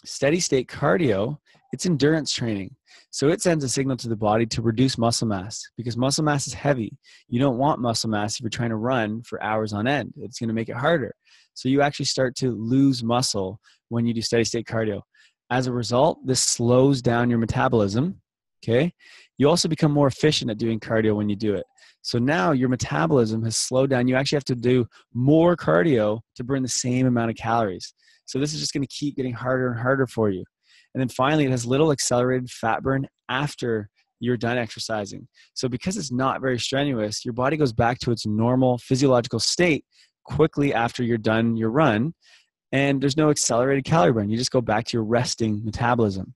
steady 0.04 0.40
state 0.40 0.68
cardio, 0.68 1.38
it's 1.72 1.86
endurance 1.86 2.32
training. 2.32 2.74
So 3.10 3.28
it 3.28 3.40
sends 3.40 3.62
a 3.64 3.68
signal 3.68 3.96
to 3.98 4.08
the 4.08 4.16
body 4.16 4.46
to 4.46 4.62
reduce 4.62 4.98
muscle 4.98 5.28
mass 5.28 5.62
because 5.76 5.96
muscle 5.96 6.24
mass 6.24 6.46
is 6.46 6.54
heavy. 6.54 6.98
You 7.28 7.40
don't 7.40 7.58
want 7.58 7.80
muscle 7.80 8.10
mass 8.10 8.34
if 8.34 8.40
you're 8.40 8.50
trying 8.50 8.70
to 8.70 8.76
run 8.76 9.22
for 9.22 9.42
hours 9.42 9.72
on 9.72 9.86
end. 9.86 10.12
It's 10.16 10.38
going 10.38 10.48
to 10.48 10.54
make 10.54 10.68
it 10.68 10.76
harder. 10.76 11.14
So 11.54 11.68
you 11.68 11.82
actually 11.82 12.06
start 12.06 12.34
to 12.36 12.50
lose 12.50 13.04
muscle 13.04 13.60
when 13.88 14.06
you 14.06 14.14
do 14.14 14.22
steady 14.22 14.44
state 14.44 14.66
cardio. 14.66 15.02
As 15.50 15.66
a 15.66 15.72
result, 15.72 16.26
this 16.26 16.40
slows 16.40 17.02
down 17.02 17.30
your 17.30 17.38
metabolism. 17.38 18.20
Okay. 18.64 18.92
You 19.38 19.48
also 19.48 19.68
become 19.68 19.92
more 19.92 20.06
efficient 20.06 20.50
at 20.50 20.58
doing 20.58 20.80
cardio 20.80 21.14
when 21.14 21.28
you 21.28 21.36
do 21.36 21.54
it. 21.54 21.64
So 22.02 22.18
now 22.18 22.52
your 22.52 22.68
metabolism 22.68 23.44
has 23.44 23.56
slowed 23.56 23.90
down. 23.90 24.08
You 24.08 24.16
actually 24.16 24.36
have 24.36 24.44
to 24.46 24.56
do 24.56 24.86
more 25.14 25.56
cardio 25.56 26.20
to 26.34 26.44
burn 26.44 26.62
the 26.62 26.68
same 26.68 27.06
amount 27.06 27.30
of 27.30 27.36
calories. 27.36 27.94
So 28.26 28.38
this 28.38 28.52
is 28.52 28.60
just 28.60 28.72
going 28.72 28.82
to 28.82 28.94
keep 28.94 29.16
getting 29.16 29.32
harder 29.32 29.70
and 29.70 29.80
harder 29.80 30.06
for 30.06 30.28
you. 30.28 30.44
And 30.94 31.00
then 31.00 31.08
finally, 31.08 31.44
it 31.44 31.50
has 31.50 31.64
little 31.64 31.92
accelerated 31.92 32.50
fat 32.50 32.82
burn 32.82 33.06
after 33.28 33.88
you're 34.20 34.36
done 34.36 34.58
exercising. 34.58 35.26
So 35.54 35.68
because 35.68 35.96
it's 35.96 36.12
not 36.12 36.40
very 36.40 36.58
strenuous, 36.58 37.24
your 37.24 37.34
body 37.34 37.56
goes 37.56 37.72
back 37.72 37.98
to 38.00 38.12
its 38.12 38.26
normal 38.26 38.78
physiological 38.78 39.40
state 39.40 39.84
quickly 40.24 40.72
after 40.74 41.02
you're 41.02 41.18
done 41.18 41.56
your 41.56 41.70
run. 41.70 42.14
And 42.72 43.02
there's 43.02 43.16
no 43.16 43.30
accelerated 43.30 43.84
calorie 43.84 44.12
burn. 44.12 44.30
You 44.30 44.36
just 44.36 44.50
go 44.50 44.60
back 44.60 44.86
to 44.86 44.96
your 44.96 45.04
resting 45.04 45.64
metabolism. 45.64 46.34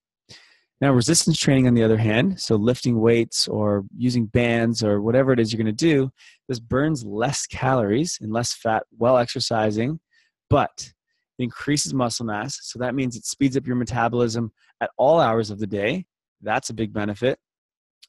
Now, 0.80 0.92
resistance 0.92 1.38
training, 1.38 1.66
on 1.66 1.74
the 1.74 1.82
other 1.82 1.96
hand, 1.96 2.38
so 2.38 2.56
lifting 2.56 3.00
weights 3.00 3.48
or 3.48 3.84
using 3.96 4.26
bands 4.26 4.82
or 4.82 5.00
whatever 5.00 5.32
it 5.32 5.40
is 5.40 5.50
you're 5.50 5.62
going 5.62 5.74
to 5.74 5.84
do, 5.84 6.10
this 6.48 6.60
burns 6.60 7.02
less 7.02 7.46
calories 7.46 8.18
and 8.20 8.30
less 8.30 8.52
fat 8.52 8.82
while 8.90 9.16
exercising, 9.16 10.00
but 10.50 10.92
it 11.38 11.44
increases 11.44 11.94
muscle 11.94 12.26
mass. 12.26 12.58
So 12.62 12.78
that 12.78 12.94
means 12.94 13.16
it 13.16 13.24
speeds 13.24 13.56
up 13.56 13.66
your 13.66 13.76
metabolism 13.76 14.52
at 14.82 14.90
all 14.98 15.18
hours 15.18 15.50
of 15.50 15.58
the 15.58 15.66
day. 15.66 16.04
That's 16.42 16.68
a 16.68 16.74
big 16.74 16.92
benefit. 16.92 17.38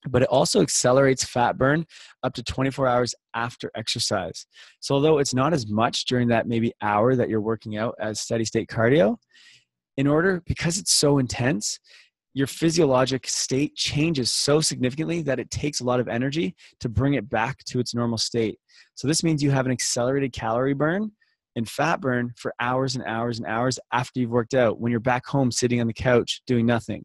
But 0.09 0.21
it 0.21 0.27
also 0.27 0.61
accelerates 0.61 1.23
fat 1.23 1.57
burn 1.57 1.85
up 2.21 2.33
to 2.33 2.43
24 2.43 2.87
hours 2.87 3.15
after 3.33 3.71
exercise. 3.75 4.45
So, 4.79 4.93
although 4.93 5.17
it's 5.17 5.33
not 5.33 5.53
as 5.53 5.67
much 5.67 6.05
during 6.05 6.27
that 6.27 6.47
maybe 6.47 6.71
hour 6.81 7.15
that 7.15 7.29
you're 7.29 7.41
working 7.41 7.77
out 7.77 7.95
as 7.99 8.19
steady 8.19 8.45
state 8.45 8.69
cardio, 8.69 9.17
in 9.97 10.05
order, 10.05 10.43
because 10.45 10.77
it's 10.77 10.93
so 10.93 11.17
intense, 11.17 11.79
your 12.37 12.45
physiologic 12.45 13.27
state 13.27 13.75
changes 13.75 14.31
so 14.31 14.61
significantly 14.61 15.23
that 15.23 15.39
it 15.39 15.49
takes 15.49 15.79
a 15.79 15.83
lot 15.83 15.99
of 15.99 16.07
energy 16.07 16.55
to 16.79 16.87
bring 16.87 17.15
it 17.15 17.27
back 17.27 17.63
to 17.63 17.79
its 17.79 17.95
normal 17.95 18.19
state. 18.19 18.59
So 18.93 19.07
this 19.07 19.23
means 19.23 19.41
you 19.41 19.49
have 19.49 19.65
an 19.65 19.71
accelerated 19.71 20.33
calorie 20.33 20.75
burn 20.75 21.11
and 21.55 21.67
fat 21.67 21.99
burn 21.99 22.33
for 22.37 22.53
hours 22.59 22.95
and 22.95 23.03
hours 23.05 23.39
and 23.39 23.47
hours 23.47 23.79
after 23.91 24.19
you've 24.19 24.29
worked 24.29 24.53
out 24.53 24.79
when 24.79 24.91
you're 24.91 24.99
back 24.99 25.25
home 25.25 25.51
sitting 25.51 25.81
on 25.81 25.87
the 25.87 25.93
couch 25.93 26.43
doing 26.45 26.67
nothing. 26.67 27.03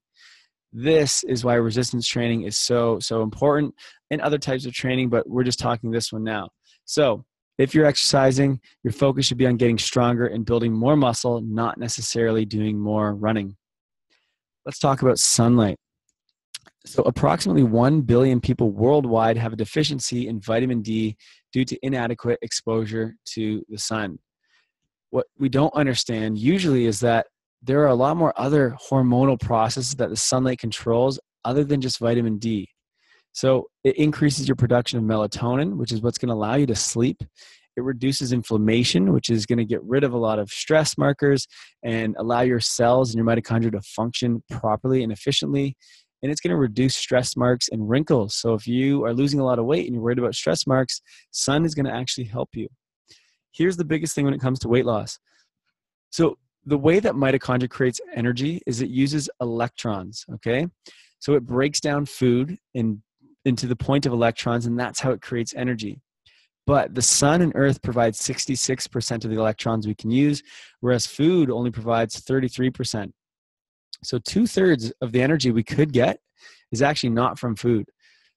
This 0.70 1.24
is 1.24 1.46
why 1.46 1.54
resistance 1.54 2.06
training 2.06 2.42
is 2.42 2.58
so 2.58 2.98
so 2.98 3.22
important 3.22 3.74
and 4.10 4.20
other 4.20 4.38
types 4.38 4.66
of 4.66 4.74
training, 4.74 5.08
but 5.08 5.26
we're 5.26 5.44
just 5.44 5.58
talking 5.58 5.90
this 5.90 6.12
one 6.12 6.24
now. 6.24 6.50
So, 6.84 7.24
if 7.56 7.74
you're 7.74 7.86
exercising, 7.86 8.60
your 8.82 8.92
focus 8.92 9.26
should 9.26 9.38
be 9.38 9.46
on 9.46 9.56
getting 9.56 9.78
stronger 9.78 10.26
and 10.26 10.44
building 10.44 10.74
more 10.74 10.96
muscle, 10.96 11.40
not 11.40 11.78
necessarily 11.78 12.44
doing 12.44 12.78
more 12.78 13.14
running. 13.14 13.56
Let's 14.64 14.78
talk 14.78 15.02
about 15.02 15.18
sunlight. 15.18 15.76
So, 16.84 17.02
approximately 17.04 17.62
1 17.62 18.02
billion 18.02 18.40
people 18.40 18.70
worldwide 18.70 19.36
have 19.36 19.52
a 19.52 19.56
deficiency 19.56 20.26
in 20.28 20.40
vitamin 20.40 20.82
D 20.82 21.16
due 21.52 21.64
to 21.64 21.78
inadequate 21.82 22.38
exposure 22.42 23.14
to 23.34 23.64
the 23.68 23.78
sun. 23.78 24.18
What 25.10 25.26
we 25.38 25.48
don't 25.48 25.74
understand 25.74 26.38
usually 26.38 26.86
is 26.86 27.00
that 27.00 27.26
there 27.62 27.82
are 27.82 27.88
a 27.88 27.94
lot 27.94 28.16
more 28.16 28.32
other 28.36 28.76
hormonal 28.90 29.40
processes 29.40 29.94
that 29.94 30.10
the 30.10 30.16
sunlight 30.16 30.58
controls 30.58 31.20
other 31.44 31.62
than 31.62 31.80
just 31.80 31.98
vitamin 31.98 32.38
D. 32.38 32.68
So, 33.32 33.68
it 33.84 33.96
increases 33.96 34.48
your 34.48 34.56
production 34.56 34.98
of 34.98 35.04
melatonin, 35.04 35.76
which 35.76 35.92
is 35.92 36.02
what's 36.02 36.18
going 36.18 36.28
to 36.28 36.34
allow 36.34 36.54
you 36.54 36.66
to 36.66 36.74
sleep. 36.74 37.22
It 37.76 37.82
reduces 37.82 38.32
inflammation, 38.32 39.12
which 39.12 39.30
is 39.30 39.46
going 39.46 39.58
to 39.58 39.64
get 39.64 39.82
rid 39.84 40.04
of 40.04 40.12
a 40.12 40.18
lot 40.18 40.38
of 40.38 40.50
stress 40.50 40.98
markers 40.98 41.46
and 41.82 42.14
allow 42.18 42.42
your 42.42 42.60
cells 42.60 43.14
and 43.14 43.16
your 43.16 43.26
mitochondria 43.26 43.72
to 43.72 43.80
function 43.80 44.42
properly 44.50 45.02
and 45.02 45.12
efficiently. 45.12 45.76
And 46.22 46.30
it's 46.30 46.40
going 46.40 46.50
to 46.50 46.56
reduce 46.56 46.94
stress 46.94 47.36
marks 47.36 47.68
and 47.70 47.88
wrinkles. 47.88 48.34
So 48.34 48.54
if 48.54 48.66
you 48.66 49.04
are 49.04 49.14
losing 49.14 49.40
a 49.40 49.44
lot 49.44 49.58
of 49.58 49.64
weight 49.64 49.86
and 49.86 49.94
you're 49.94 50.02
worried 50.02 50.18
about 50.18 50.34
stress 50.34 50.66
marks, 50.66 51.00
sun 51.30 51.64
is 51.64 51.74
going 51.74 51.86
to 51.86 51.92
actually 51.92 52.24
help 52.24 52.50
you. 52.54 52.68
Here's 53.52 53.76
the 53.76 53.84
biggest 53.84 54.14
thing 54.14 54.24
when 54.24 54.34
it 54.34 54.40
comes 54.40 54.58
to 54.60 54.68
weight 54.68 54.86
loss. 54.86 55.18
So 56.10 56.38
the 56.64 56.78
way 56.78 57.00
that 57.00 57.14
mitochondria 57.14 57.70
creates 57.70 58.00
energy 58.14 58.60
is 58.66 58.82
it 58.82 58.90
uses 58.90 59.28
electrons, 59.40 60.24
okay? 60.34 60.68
So 61.18 61.34
it 61.34 61.44
breaks 61.44 61.80
down 61.80 62.06
food 62.06 62.58
in, 62.74 63.02
into 63.44 63.66
the 63.66 63.76
point 63.76 64.06
of 64.06 64.12
electrons, 64.12 64.66
and 64.66 64.78
that's 64.78 65.00
how 65.00 65.10
it 65.10 65.22
creates 65.22 65.54
energy. 65.54 66.00
But 66.66 66.94
the 66.94 67.02
sun 67.02 67.42
and 67.42 67.52
earth 67.56 67.82
provide 67.82 68.14
66% 68.14 69.24
of 69.24 69.30
the 69.30 69.38
electrons 69.38 69.86
we 69.86 69.94
can 69.94 70.10
use, 70.10 70.42
whereas 70.80 71.06
food 71.06 71.50
only 71.50 71.70
provides 71.70 72.20
33%. 72.20 73.12
So 74.04 74.18
two 74.18 74.46
thirds 74.46 74.92
of 75.00 75.12
the 75.12 75.22
energy 75.22 75.50
we 75.50 75.64
could 75.64 75.92
get 75.92 76.18
is 76.70 76.82
actually 76.82 77.10
not 77.10 77.38
from 77.38 77.56
food. 77.56 77.86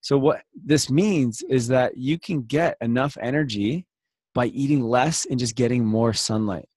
So 0.01 0.17
what 0.17 0.41
this 0.53 0.89
means 0.89 1.41
is 1.50 1.67
that 1.70 1.98
you 1.98 2.20
can 2.20 2.44
get 2.44 2.77
enough 2.82 3.17
energy 3.22 3.88
by 4.36 4.48
eating 4.48 4.84
less 4.84 5.25
and 5.25 5.39
just 5.39 5.55
getting 5.55 5.84
more 5.86 6.13
sunlight. 6.13 6.67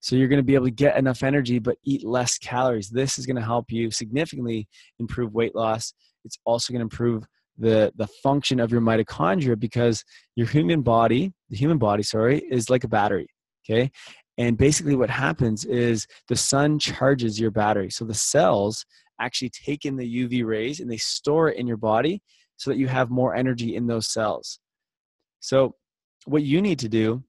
So 0.00 0.16
you're 0.16 0.28
going 0.28 0.40
to 0.40 0.42
be 0.42 0.54
able 0.54 0.66
to 0.66 0.70
get 0.70 0.98
enough 0.98 1.22
energy 1.22 1.58
but 1.58 1.78
eat 1.84 2.04
less 2.04 2.36
calories. 2.36 2.90
This 2.90 3.18
is 3.18 3.24
going 3.24 3.36
to 3.36 3.42
help 3.42 3.72
you 3.72 3.90
significantly 3.90 4.68
improve 4.98 5.32
weight 5.32 5.54
loss. 5.54 5.94
It's 6.26 6.38
also 6.44 6.74
going 6.74 6.80
to 6.80 6.84
improve 6.84 7.24
the 7.58 7.92
the 7.96 8.06
function 8.22 8.58
of 8.58 8.72
your 8.72 8.80
mitochondria 8.80 9.58
because 9.58 10.04
your 10.34 10.46
human 10.46 10.82
body 10.82 11.32
the 11.50 11.56
human 11.56 11.78
body 11.78 12.02
sorry 12.02 12.42
is 12.50 12.68
like 12.68 12.84
a 12.84 12.88
battery 12.88 13.28
okay? 13.68 13.90
And 14.36 14.58
basically 14.58 14.96
what 14.96 15.10
happens 15.10 15.64
is 15.64 16.06
the 16.28 16.36
sun 16.36 16.78
charges 16.78 17.38
your 17.38 17.50
battery. 17.50 17.90
So 17.90 18.04
the 18.04 18.14
cells 18.14 18.84
actually 19.20 19.50
take 19.50 19.84
in 19.84 19.96
the 19.96 20.24
uv 20.24 20.44
rays 20.44 20.80
and 20.80 20.90
they 20.90 20.96
store 20.96 21.48
it 21.50 21.56
in 21.56 21.66
your 21.66 21.76
body 21.76 22.20
so 22.56 22.70
that 22.70 22.78
you 22.78 22.88
have 22.88 23.10
more 23.10 23.34
energy 23.34 23.76
in 23.76 23.86
those 23.86 24.12
cells. 24.12 24.58
So 25.40 25.74
what 26.24 26.42
you 26.42 26.60
need 26.60 26.78
to 26.80 26.88
do 26.88 27.22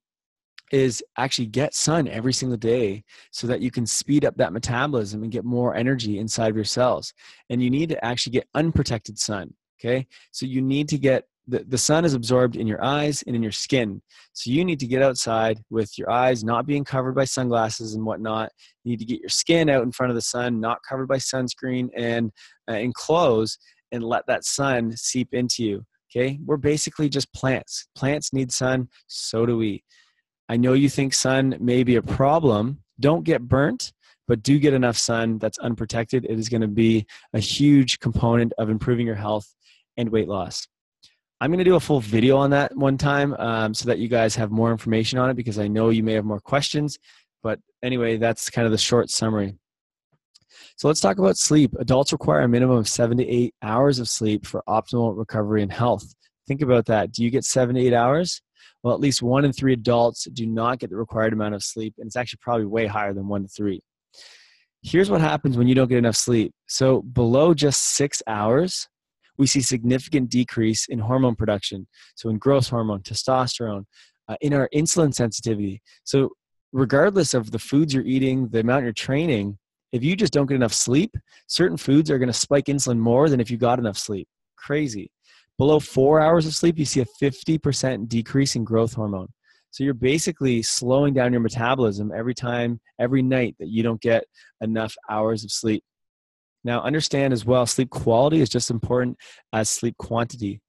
is 0.71 1.03
actually 1.17 1.45
get 1.45 1.75
sun 1.75 2.07
every 2.07 2.33
single 2.33 2.57
day 2.57 3.03
so 3.31 3.45
that 3.45 3.61
you 3.61 3.69
can 3.69 3.85
speed 3.85 4.25
up 4.25 4.35
that 4.37 4.51
metabolism 4.51 5.21
and 5.21 5.31
get 5.31 5.45
more 5.45 5.75
energy 5.75 6.17
inside 6.17 6.49
of 6.49 6.55
your 6.55 6.65
cells. 6.65 7.13
And 7.51 7.61
you 7.61 7.69
need 7.69 7.89
to 7.89 8.03
actually 8.03 8.31
get 8.31 8.47
unprotected 8.55 9.19
sun 9.19 9.53
Okay. 9.79 10.07
So 10.31 10.45
you 10.45 10.61
need 10.61 10.87
to 10.89 10.97
get 10.97 11.25
the, 11.47 11.63
the 11.67 11.77
sun 11.77 12.05
is 12.05 12.15
absorbed 12.15 12.55
in 12.55 12.65
your 12.65 12.83
eyes 12.83 13.23
and 13.27 13.35
in 13.35 13.43
your 13.43 13.51
skin. 13.51 14.01
So 14.33 14.49
you 14.49 14.65
need 14.65 14.79
to 14.79 14.87
get 14.87 15.03
outside 15.03 15.59
with 15.69 15.95
your 15.97 16.09
eyes 16.09 16.43
not 16.43 16.65
being 16.65 16.83
covered 16.83 17.13
by 17.13 17.25
sunglasses 17.25 17.93
and 17.93 18.03
whatnot. 18.03 18.51
You 18.83 18.91
need 18.91 18.99
to 18.99 19.05
get 19.05 19.19
your 19.19 19.29
skin 19.29 19.69
out 19.69 19.83
in 19.83 19.91
front 19.91 20.09
of 20.09 20.15
the 20.15 20.21
sun, 20.21 20.59
not 20.59 20.79
covered 20.87 21.07
by 21.07 21.17
sunscreen 21.17 21.89
and 21.95 22.31
uh, 22.69 22.75
in 22.75 22.93
clothes, 22.93 23.59
and 23.91 24.03
let 24.03 24.25
that 24.27 24.43
sun 24.43 24.95
seep 24.97 25.33
into 25.33 25.63
you. 25.63 25.85
Okay. 26.09 26.39
We're 26.43 26.57
basically 26.57 27.09
just 27.09 27.31
plants. 27.33 27.87
Plants 27.95 28.33
need 28.33 28.51
sun. 28.51 28.89
So 29.07 29.45
do 29.45 29.57
we. 29.57 29.83
I 30.49 30.57
know 30.57 30.73
you 30.73 30.89
think 30.89 31.13
sun 31.13 31.57
may 31.59 31.83
be 31.83 31.95
a 31.95 32.01
problem. 32.01 32.79
Don't 32.99 33.23
get 33.23 33.41
burnt 33.41 33.91
but 34.27 34.41
do 34.43 34.59
get 34.59 34.73
enough 34.73 34.97
sun 34.97 35.37
that's 35.37 35.59
unprotected. 35.59 36.25
It 36.25 36.39
is 36.39 36.49
going 36.49 36.61
to 36.61 36.67
be 36.67 37.05
a 37.33 37.39
huge 37.39 37.99
component 37.99 38.53
of 38.57 38.69
improving 38.69 39.05
your 39.05 39.15
health 39.15 39.53
and 39.97 40.09
weight 40.09 40.27
loss. 40.27 40.67
I'm 41.41 41.51
going 41.51 41.59
to 41.59 41.65
do 41.65 41.75
a 41.75 41.79
full 41.79 41.99
video 41.99 42.37
on 42.37 42.49
that 42.51 42.75
one 42.75 42.97
time 42.97 43.33
um, 43.35 43.73
so 43.73 43.87
that 43.87 43.99
you 43.99 44.07
guys 44.07 44.35
have 44.35 44.51
more 44.51 44.71
information 44.71 45.19
on 45.19 45.29
it 45.29 45.35
because 45.35 45.59
I 45.59 45.67
know 45.67 45.89
you 45.89 46.01
may 46.01 46.13
have 46.13 46.25
more 46.25 46.39
questions. 46.39 46.97
But 47.43 47.59
anyway, 47.83 48.17
that's 48.17 48.49
kind 48.49 48.65
of 48.65 48.71
the 48.71 48.77
short 48.77 49.09
summary. 49.09 49.57
So 50.77 50.87
let's 50.87 51.01
talk 51.01 51.19
about 51.19 51.37
sleep. 51.37 51.73
Adults 51.79 52.11
require 52.11 52.41
a 52.41 52.47
minimum 52.47 52.77
of 52.77 52.87
seven 52.87 53.17
to 53.17 53.27
eight 53.27 53.53
hours 53.61 53.99
of 53.99 54.09
sleep 54.09 54.45
for 54.45 54.63
optimal 54.67 55.17
recovery 55.17 55.61
and 55.61 55.71
health. 55.71 56.13
Think 56.47 56.61
about 56.61 56.85
that. 56.85 57.11
Do 57.11 57.23
you 57.23 57.29
get 57.29 57.43
seven 57.43 57.75
to 57.75 57.81
eight 57.81 57.93
hours? 57.93 58.41
Well, 58.83 58.93
at 58.93 58.99
least 58.99 59.21
one 59.21 59.45
in 59.45 59.51
three 59.51 59.73
adults 59.73 60.25
do 60.25 60.45
not 60.45 60.79
get 60.79 60.89
the 60.89 60.95
required 60.95 61.33
amount 61.33 61.55
of 61.55 61.63
sleep, 61.63 61.95
and 61.97 62.07
it's 62.07 62.15
actually 62.15 62.39
probably 62.41 62.65
way 62.65 62.85
higher 62.85 63.13
than 63.13 63.27
one 63.27 63.41
to 63.43 63.47
three. 63.47 63.81
Here's 64.83 65.09
what 65.09 65.21
happens 65.21 65.57
when 65.57 65.67
you 65.67 65.75
don't 65.75 65.87
get 65.87 65.97
enough 65.97 66.15
sleep. 66.15 66.53
So, 66.67 67.01
below 67.01 67.55
just 67.55 67.95
six 67.95 68.21
hours, 68.27 68.87
we 69.37 69.47
see 69.47 69.61
significant 69.61 70.29
decrease 70.29 70.87
in 70.87 70.99
hormone 70.99 71.35
production. 71.35 71.87
So 72.15 72.29
in 72.29 72.37
growth 72.37 72.69
hormone, 72.69 73.01
testosterone, 73.01 73.85
uh, 74.27 74.35
in 74.41 74.53
our 74.53 74.69
insulin 74.73 75.13
sensitivity. 75.13 75.81
So 76.03 76.31
regardless 76.71 77.33
of 77.33 77.51
the 77.51 77.59
foods 77.59 77.93
you're 77.93 78.05
eating, 78.05 78.49
the 78.49 78.59
amount 78.59 78.83
you're 78.83 78.93
training, 78.93 79.57
if 79.91 80.03
you 80.03 80.15
just 80.15 80.33
don't 80.33 80.47
get 80.47 80.55
enough 80.55 80.73
sleep, 80.73 81.15
certain 81.47 81.77
foods 81.77 82.11
are 82.11 82.17
going 82.17 82.27
to 82.27 82.33
spike 82.33 82.65
insulin 82.65 82.97
more 82.97 83.29
than 83.29 83.39
if 83.39 83.49
you 83.49 83.57
got 83.57 83.79
enough 83.79 83.97
sleep. 83.97 84.27
Crazy. 84.57 85.11
Below 85.57 85.79
four 85.79 86.19
hours 86.19 86.45
of 86.45 86.53
sleep, 86.53 86.77
you 86.77 86.85
see 86.85 86.99
a 86.99 87.05
50% 87.21 88.09
decrease 88.09 88.55
in 88.55 88.65
growth 88.65 88.93
hormone. 88.93 89.29
So 89.71 89.83
you're 89.83 89.93
basically 89.93 90.61
slowing 90.61 91.13
down 91.13 91.31
your 91.31 91.41
metabolism 91.41 92.11
every 92.15 92.33
time, 92.33 92.79
every 92.99 93.21
night 93.21 93.55
that 93.59 93.69
you 93.69 93.83
don't 93.83 94.01
get 94.01 94.23
enough 94.61 94.95
hours 95.09 95.43
of 95.43 95.51
sleep. 95.51 95.83
Now, 96.65 96.81
understand 96.81 97.31
as 97.31 97.45
well, 97.45 97.65
sleep 97.67 97.91
quality 97.91 98.41
is 98.41 98.49
just 98.49 98.71
as 98.71 98.73
important 98.73 99.17
as 99.53 99.69
sleep 99.69 99.95
quantity. 99.97 100.61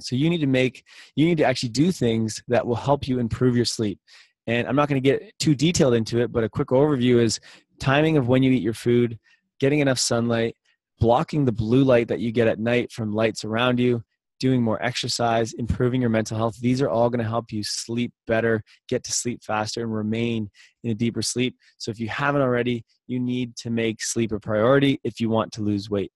So 0.00 0.16
you 0.16 0.30
need 0.30 0.40
to 0.40 0.46
make, 0.46 0.82
you 1.14 1.26
need 1.26 1.36
to 1.38 1.44
actually 1.44 1.68
do 1.68 1.92
things 1.92 2.42
that 2.48 2.66
will 2.66 2.74
help 2.74 3.06
you 3.06 3.18
improve 3.18 3.54
your 3.54 3.66
sleep. 3.66 4.00
And 4.46 4.66
I'm 4.66 4.76
not 4.76 4.88
going 4.88 5.00
to 5.00 5.06
get 5.06 5.38
too 5.38 5.54
detailed 5.54 5.92
into 5.92 6.20
it, 6.20 6.32
but 6.32 6.42
a 6.42 6.48
quick 6.48 6.68
overview 6.68 7.20
is 7.20 7.38
timing 7.78 8.16
of 8.16 8.28
when 8.28 8.42
you 8.42 8.50
eat 8.50 8.62
your 8.62 8.72
food, 8.72 9.18
getting 9.60 9.80
enough 9.80 9.98
sunlight, 9.98 10.56
blocking 10.98 11.44
the 11.44 11.52
blue 11.52 11.84
light 11.84 12.08
that 12.08 12.20
you 12.20 12.32
get 12.32 12.48
at 12.48 12.58
night 12.58 12.90
from 12.90 13.12
lights 13.12 13.44
around 13.44 13.78
you, 13.78 14.02
doing 14.38 14.62
more 14.62 14.82
exercise, 14.82 15.52
improving 15.54 16.00
your 16.00 16.10
mental 16.10 16.36
health. 16.36 16.58
These 16.60 16.82
are 16.82 16.88
all 16.88 17.10
going 17.10 17.22
to 17.22 17.28
help 17.28 17.52
you 17.52 17.62
sleep 17.62 18.12
better, 18.26 18.62
get 18.88 19.04
to 19.04 19.12
sleep 19.12 19.42
faster, 19.42 19.82
and 19.82 19.94
remain 19.94 20.50
in 20.84 20.90
a 20.90 20.94
deeper 20.94 21.22
sleep. 21.22 21.56
So 21.78 21.90
if 21.90 21.98
you 21.98 22.08
haven't 22.08 22.42
already, 22.42 22.84
you 23.06 23.18
need 23.18 23.56
to 23.56 23.70
make 23.70 24.02
sleep 24.02 24.32
a 24.32 24.40
priority 24.40 25.00
if 25.04 25.20
you 25.20 25.30
want 25.30 25.52
to 25.52 25.62
lose 25.62 25.88
weight. 25.88 26.12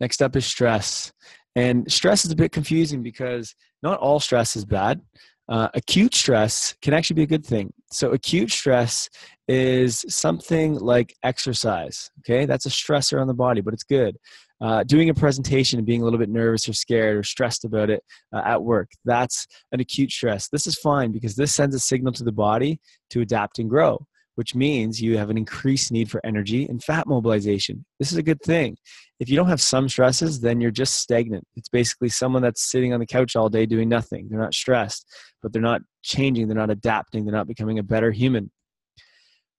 Next 0.00 0.22
up 0.22 0.36
is 0.36 0.46
stress. 0.46 1.12
And 1.54 1.90
stress 1.90 2.24
is 2.24 2.30
a 2.30 2.36
bit 2.36 2.52
confusing 2.52 3.02
because 3.02 3.54
not 3.82 3.98
all 3.98 4.20
stress 4.20 4.56
is 4.56 4.64
bad. 4.64 5.00
Uh, 5.48 5.68
acute 5.74 6.14
stress 6.14 6.74
can 6.80 6.94
actually 6.94 7.14
be 7.14 7.24
a 7.24 7.26
good 7.26 7.44
thing. 7.44 7.72
So, 7.90 8.12
acute 8.12 8.50
stress 8.50 9.10
is 9.48 10.04
something 10.08 10.78
like 10.78 11.14
exercise. 11.24 12.10
Okay, 12.20 12.46
that's 12.46 12.64
a 12.64 12.70
stressor 12.70 13.20
on 13.20 13.26
the 13.26 13.34
body, 13.34 13.60
but 13.60 13.74
it's 13.74 13.82
good 13.82 14.16
uh, 14.62 14.84
doing 14.84 15.10
a 15.10 15.14
presentation 15.14 15.78
and 15.78 15.86
being 15.86 16.00
a 16.00 16.04
little 16.04 16.18
bit 16.18 16.30
nervous 16.30 16.68
or 16.68 16.72
scared 16.72 17.16
or 17.16 17.22
stressed 17.22 17.64
about 17.64 17.90
it 17.90 18.02
uh, 18.32 18.42
at 18.44 18.62
work. 18.62 18.88
That's 19.04 19.46
an 19.72 19.80
acute 19.80 20.10
stress. 20.10 20.48
This 20.48 20.66
is 20.66 20.76
fine 20.76 21.12
because 21.12 21.34
this 21.34 21.54
sends 21.54 21.74
a 21.74 21.80
signal 21.80 22.12
to 22.14 22.24
the 22.24 22.32
body 22.32 22.80
to 23.10 23.20
adapt 23.20 23.58
and 23.58 23.68
grow 23.68 24.06
which 24.34 24.54
means 24.54 25.00
you 25.00 25.18
have 25.18 25.30
an 25.30 25.36
increased 25.36 25.92
need 25.92 26.10
for 26.10 26.24
energy 26.24 26.64
and 26.64 26.82
fat 26.82 27.06
mobilization. 27.06 27.84
This 27.98 28.12
is 28.12 28.18
a 28.18 28.22
good 28.22 28.40
thing. 28.40 28.76
If 29.20 29.28
you 29.28 29.36
don't 29.36 29.48
have 29.48 29.60
some 29.60 29.88
stresses 29.88 30.40
then 30.40 30.60
you're 30.60 30.70
just 30.70 30.96
stagnant. 30.96 31.46
It's 31.54 31.68
basically 31.68 32.08
someone 32.08 32.42
that's 32.42 32.70
sitting 32.70 32.92
on 32.92 33.00
the 33.00 33.06
couch 33.06 33.36
all 33.36 33.48
day 33.48 33.66
doing 33.66 33.88
nothing. 33.88 34.28
They're 34.28 34.40
not 34.40 34.54
stressed 34.54 35.06
but 35.42 35.52
they're 35.52 35.62
not 35.62 35.82
changing. 36.02 36.48
They're 36.48 36.56
not 36.56 36.70
adapting. 36.70 37.24
They're 37.24 37.34
not 37.34 37.48
becoming 37.48 37.78
a 37.78 37.82
better 37.82 38.10
human. 38.10 38.50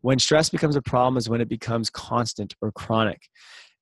When 0.02 0.20
stress 0.20 0.50
becomes 0.50 0.76
a 0.76 0.82
problem 0.82 1.18
is 1.18 1.30
when 1.30 1.40
it 1.40 1.48
becomes 1.48 1.90
constant 1.90 2.56
or 2.62 2.72
chronic 2.72 3.22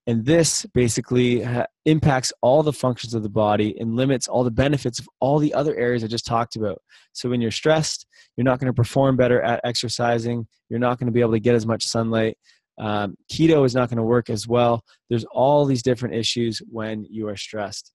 And 0.07 0.25
this 0.25 0.65
basically 0.73 1.45
impacts 1.85 2.33
all 2.41 2.63
the 2.63 2.73
functions 2.73 3.13
of 3.13 3.21
the 3.21 3.29
body 3.29 3.75
and 3.79 3.95
limits 3.95 4.27
all 4.27 4.43
the 4.43 4.51
benefits 4.51 4.99
of 4.99 5.07
all 5.19 5.37
the 5.37 5.53
other 5.53 5.75
areas 5.75 6.03
I 6.03 6.07
just 6.07 6.25
talked 6.25 6.55
about. 6.55 6.81
So 7.13 7.29
when 7.29 7.39
you're 7.39 7.51
stressed, 7.51 8.07
you're 8.35 8.45
not 8.45 8.59
going 8.59 8.67
to 8.67 8.73
perform 8.73 9.15
better 9.15 9.41
at 9.41 9.61
exercising. 9.63 10.47
You're 10.69 10.79
not 10.79 10.97
going 10.97 11.05
to 11.05 11.13
be 11.13 11.21
able 11.21 11.33
to 11.33 11.39
get 11.39 11.55
as 11.55 11.67
much 11.67 11.85
sunlight. 11.85 12.37
Um, 12.79 13.15
keto 13.31 13.63
is 13.63 13.75
not 13.75 13.89
going 13.89 13.97
to 13.97 14.03
work 14.03 14.29
as 14.29 14.47
well. 14.47 14.83
There's 15.09 15.25
all 15.25 15.65
these 15.65 15.83
different 15.83 16.15
issues 16.15 16.61
when 16.69 17.05
you 17.09 17.27
are 17.27 17.37
stressed. 17.37 17.91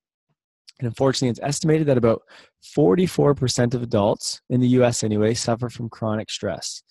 And 0.79 0.87
unfortunately, 0.87 1.31
it's 1.31 1.41
estimated 1.43 1.89
that 1.89 1.99
about 1.99 2.23
44% 2.77 3.75
of 3.75 3.83
adults 3.83 4.41
in 4.49 4.61
the 4.61 4.69
US 4.81 5.03
anyway 5.03 5.35
suffer 5.35 5.69
from 5.69 5.89
chronic 5.89 6.31
stress. 6.31 6.83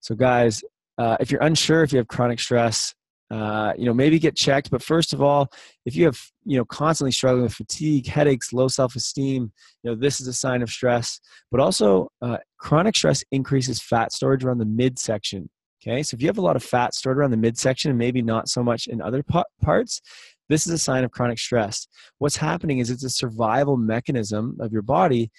So, 0.00 0.16
guys, 0.16 0.64
uh, 0.98 1.18
if 1.20 1.30
you're 1.30 1.42
unsure 1.42 1.82
if 1.82 1.92
you 1.92 1.98
have 1.98 2.08
chronic 2.08 2.40
stress, 2.40 2.94
uh, 3.30 3.72
you 3.76 3.84
know 3.84 3.94
maybe 3.94 4.18
get 4.18 4.36
checked. 4.36 4.70
But 4.70 4.82
first 4.82 5.12
of 5.12 5.22
all 5.22 5.48
if 5.84 5.96
you 5.96 6.04
have 6.04 6.20
you 6.44 6.56
know 6.58 6.64
constantly 6.64 7.12
struggling 7.12 7.44
with 7.44 7.54
fatigue 7.54 8.06
headaches 8.06 8.52
low 8.52 8.68
self-esteem 8.68 9.52
you 9.82 9.90
know 9.90 9.96
this 9.96 10.20
is 10.20 10.26
a 10.26 10.32
sign 10.32 10.62
of 10.62 10.70
stress. 10.70 11.20
But 11.50 11.60
also 11.60 12.08
uh, 12.22 12.38
chronic 12.58 12.96
stress 12.96 13.24
increases 13.32 13.80
fat 13.80 14.12
storage 14.12 14.44
around 14.44 14.58
the 14.58 14.66
midsection 14.66 15.48
okay? 15.82 16.02
So 16.02 16.14
if 16.14 16.22
you 16.22 16.28
have 16.28 16.38
a 16.38 16.42
lot 16.42 16.56
of 16.56 16.62
fat 16.62 16.94
stored 16.94 17.18
around 17.18 17.30
the 17.30 17.36
midsection 17.36 17.90
and 17.90 17.98
maybe 17.98 18.22
not 18.22 18.48
so 18.48 18.62
much 18.62 18.86
in 18.86 19.00
other 19.00 19.22
parts 19.62 20.00
this 20.48 20.66
is 20.66 20.72
a 20.72 20.78
sign 20.78 21.04
of 21.04 21.10
chronic 21.10 21.38
stress. 21.38 21.88
What's 22.18 22.36
happening 22.36 22.78
is 22.78 22.90
it's 22.90 23.04
a 23.04 23.10
survival 23.10 23.76
mechanism 23.76 24.56
of 24.60 24.72
your 24.72 24.82
body 24.82 25.30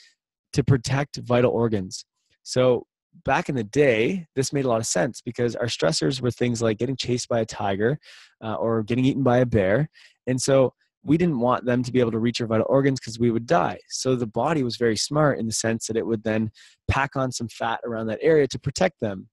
to 0.54 0.64
protect 0.64 1.18
vital 1.18 1.52
organs. 1.52 2.06
So 2.44 2.86
back 3.24 3.50
in 3.50 3.56
the 3.56 3.64
day, 3.64 4.26
this 4.36 4.54
made 4.54 4.66
a 4.66 4.70
lot 4.70 4.80
of 4.80 4.88
sense 4.88 5.22
because 5.22 5.56
our 5.56 5.68
stressors 5.68 6.22
were 6.22 6.32
things 6.32 6.62
like 6.62 6.78
getting 6.78 6.96
chased 6.96 7.30
by 7.30 7.40
a 7.40 7.46
tiger 7.46 8.00
uh, 8.44 8.56
or 8.56 8.84
getting 8.84 9.06
eaten 9.06 9.24
by 9.24 9.40
a 9.40 9.46
bear. 9.46 9.90
And 10.28 10.42
so 10.42 10.74
we 11.04 11.18
didn't 11.18 11.40
want 11.40 11.66
them 11.66 11.84
to 11.84 11.92
be 11.92 12.00
able 12.00 12.12
to 12.12 12.20
reach 12.20 12.42
our 12.42 12.48
vital 12.48 12.66
organs 12.70 13.00
because 13.00 13.20
we 13.20 13.32
would 13.32 13.46
die. 13.46 13.80
So 13.90 14.16
the 14.16 14.28
body 14.28 14.64
was 14.64 14.76
very 14.76 14.98
smart 14.98 15.40
in 15.40 15.46
the 15.46 15.54
sense 15.54 15.88
that 15.88 15.98
it 15.98 16.06
would 16.06 16.24
then 16.24 16.52
pack 16.90 17.16
on 17.16 17.32
some 17.32 17.48
fat 17.48 17.80
around 17.86 18.08
that 18.08 18.20
area 18.22 18.48
to 18.48 18.60
protect 18.60 19.00
them. 19.00 19.30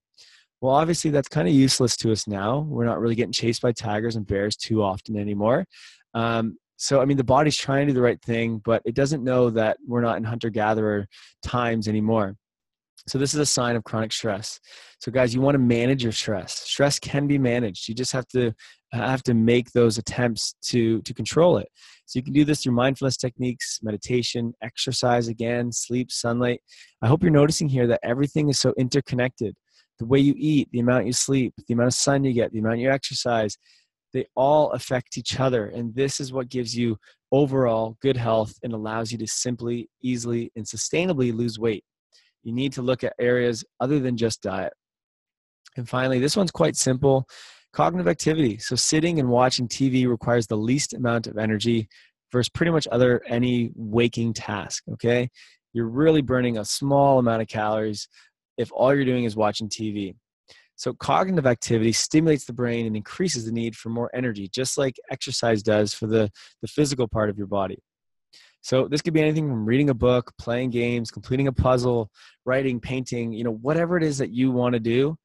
Well, 0.61 0.73
obviously, 0.73 1.11
that's 1.11 1.27
kind 1.27 1.47
of 1.47 1.53
useless 1.53 1.97
to 1.97 2.11
us 2.11 2.27
now. 2.27 2.59
We're 2.59 2.85
not 2.85 2.99
really 2.99 3.15
getting 3.15 3.33
chased 3.33 3.61
by 3.61 3.73
tigers 3.73 4.15
and 4.15 4.25
bears 4.25 4.55
too 4.55 4.81
often 4.81 5.17
anymore. 5.17 5.65
Um, 6.13 6.57
so, 6.77 7.01
I 7.01 7.05
mean, 7.05 7.17
the 7.17 7.23
body's 7.23 7.57
trying 7.57 7.87
to 7.87 7.93
do 7.93 7.95
the 7.95 8.01
right 8.01 8.21
thing, 8.21 8.61
but 8.63 8.81
it 8.85 8.95
doesn't 8.95 9.23
know 9.23 9.49
that 9.51 9.77
we're 9.85 10.01
not 10.01 10.17
in 10.17 10.23
hunter 10.23 10.49
gatherer 10.49 11.07
times 11.43 11.87
anymore. 11.87 12.35
So 13.07 13.19
this 13.19 13.35
is 13.35 13.39
a 13.39 13.45
sign 13.45 13.75
of 13.75 13.83
chronic 13.83 14.11
stress. 14.11 14.59
So 14.99 15.11
guys, 15.11 15.33
you 15.33 15.41
want 15.41 15.55
to 15.55 15.59
manage 15.59 16.01
your 16.01 16.11
stress. 16.11 16.53
Stress 16.53 16.97
can 16.97 17.27
be 17.27 17.37
managed. 17.37 17.87
You 17.87 17.93
just 17.93 18.11
have 18.13 18.27
to 18.29 18.51
have 18.91 19.21
to 19.23 19.33
make 19.33 19.71
those 19.71 19.97
attempts 19.97 20.55
to 20.63 21.01
to 21.03 21.13
control 21.13 21.57
it. 21.57 21.67
So 22.05 22.17
you 22.17 22.23
can 22.23 22.33
do 22.33 22.45
this 22.45 22.63
through 22.63 22.73
mindfulness 22.73 23.17
techniques, 23.17 23.79
meditation, 23.83 24.53
exercise 24.63 25.27
again, 25.27 25.71
sleep, 25.71 26.11
sunlight. 26.11 26.61
I 27.01 27.07
hope 27.07 27.21
you're 27.21 27.31
noticing 27.31 27.69
here 27.69 27.87
that 27.87 27.99
everything 28.03 28.49
is 28.49 28.59
so 28.59 28.73
interconnected. 28.77 29.55
The 29.99 30.05
way 30.05 30.19
you 30.19 30.33
eat, 30.37 30.69
the 30.71 30.79
amount 30.79 31.05
you 31.05 31.13
sleep, 31.13 31.53
the 31.67 31.73
amount 31.73 31.87
of 31.87 31.93
sun 31.93 32.23
you 32.23 32.33
get, 32.33 32.51
the 32.51 32.59
amount 32.59 32.79
you 32.79 32.89
exercise, 32.89 33.57
they 34.13 34.25
all 34.35 34.71
affect 34.71 35.17
each 35.17 35.39
other 35.39 35.67
and 35.67 35.93
this 35.93 36.19
is 36.19 36.33
what 36.33 36.49
gives 36.49 36.75
you 36.75 36.97
overall 37.31 37.97
good 38.01 38.17
health 38.17 38.53
and 38.63 38.73
allows 38.73 39.11
you 39.11 39.17
to 39.17 39.27
simply, 39.27 39.89
easily 40.01 40.51
and 40.55 40.65
sustainably 40.65 41.35
lose 41.35 41.59
weight 41.59 41.83
you 42.45 42.53
need 42.53 42.71
to 42.73 42.81
look 42.81 43.03
at 43.03 43.13
areas 43.19 43.65
other 43.81 43.99
than 43.99 44.15
just 44.15 44.41
diet. 44.41 44.71
And 45.75 45.89
finally, 45.89 46.19
this 46.19 46.37
one's 46.37 46.51
quite 46.51 46.77
simple 46.77 47.27
cognitive 47.73 48.07
activity. 48.07 48.57
So, 48.57 48.75
sitting 48.75 49.19
and 49.19 49.27
watching 49.27 49.67
TV 49.67 50.07
requires 50.07 50.47
the 50.47 50.55
least 50.55 50.93
amount 50.93 51.27
of 51.27 51.37
energy 51.37 51.89
versus 52.31 52.49
pretty 52.49 52.71
much 52.71 52.87
other 52.91 53.21
any 53.27 53.71
waking 53.75 54.33
task. 54.33 54.83
Okay. 54.93 55.29
You're 55.73 55.89
really 55.89 56.21
burning 56.21 56.57
a 56.57 56.63
small 56.63 57.19
amount 57.19 57.41
of 57.41 57.49
calories 57.49 58.07
if 58.57 58.71
all 58.71 58.95
you're 58.95 59.03
doing 59.03 59.25
is 59.25 59.35
watching 59.35 59.67
TV. 59.67 60.15
So, 60.77 60.93
cognitive 60.93 61.45
activity 61.45 61.91
stimulates 61.91 62.45
the 62.45 62.53
brain 62.53 62.85
and 62.85 62.95
increases 62.95 63.45
the 63.45 63.51
need 63.51 63.75
for 63.75 63.89
more 63.89 64.09
energy, 64.13 64.47
just 64.47 64.77
like 64.77 64.95
exercise 65.11 65.61
does 65.61 65.93
for 65.93 66.07
the, 66.07 66.29
the 66.61 66.67
physical 66.67 67.07
part 67.07 67.29
of 67.29 67.37
your 67.37 67.47
body. 67.47 67.79
So 68.65 68.87
this 68.87 69.03
could 69.03 69.13
be 69.13 69.21
anything 69.21 69.47
from 69.47 69.63
reading 69.63 69.91
a 69.91 69.93
book, 69.93 70.33
playing 70.39 70.71
games, 70.71 71.11
completing 71.11 71.47
a 71.47 71.53
puzzle, 71.53 72.09
writing, 72.45 72.79
painting, 72.79 73.31
you 73.31 73.43
know, 73.43 73.51
whatever 73.51 73.95
it 73.95 74.01
is 74.01 74.17
that 74.17 74.31
you 74.31 74.51
want 74.51 74.73
to 74.73 74.79
do. 74.79 75.15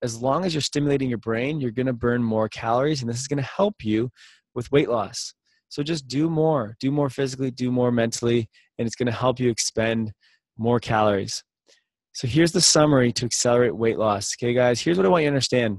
As 0.00 0.22
long 0.22 0.44
as 0.44 0.54
you're 0.54 0.60
stimulating 0.60 1.08
your 1.08 1.18
brain, 1.18 1.60
you're 1.60 1.72
going 1.72 1.88
to 1.88 1.92
burn 1.92 2.22
more 2.22 2.48
calories 2.48 3.00
and 3.00 3.10
this 3.10 3.18
is 3.18 3.26
going 3.26 3.42
to 3.42 3.50
help 3.56 3.74
you 3.82 4.10
with 4.54 4.70
weight 4.70 4.88
loss. 4.88 5.34
So 5.70 5.82
just 5.82 6.06
do 6.06 6.30
more, 6.30 6.76
do 6.78 6.92
more 6.92 7.10
physically, 7.10 7.50
do 7.50 7.72
more 7.72 7.90
mentally, 7.90 8.48
and 8.78 8.86
it's 8.86 8.94
going 8.94 9.06
to 9.06 9.12
help 9.12 9.40
you 9.40 9.50
expend 9.50 10.12
more 10.56 10.78
calories. 10.78 11.42
So 12.12 12.28
here's 12.28 12.52
the 12.52 12.60
summary 12.60 13.10
to 13.14 13.24
accelerate 13.24 13.74
weight 13.74 13.98
loss. 13.98 14.36
Okay, 14.40 14.54
guys, 14.54 14.80
here's 14.80 14.98
what 14.98 15.04
I 15.04 15.08
want 15.08 15.24
you 15.24 15.30
to 15.30 15.34
understand. 15.34 15.78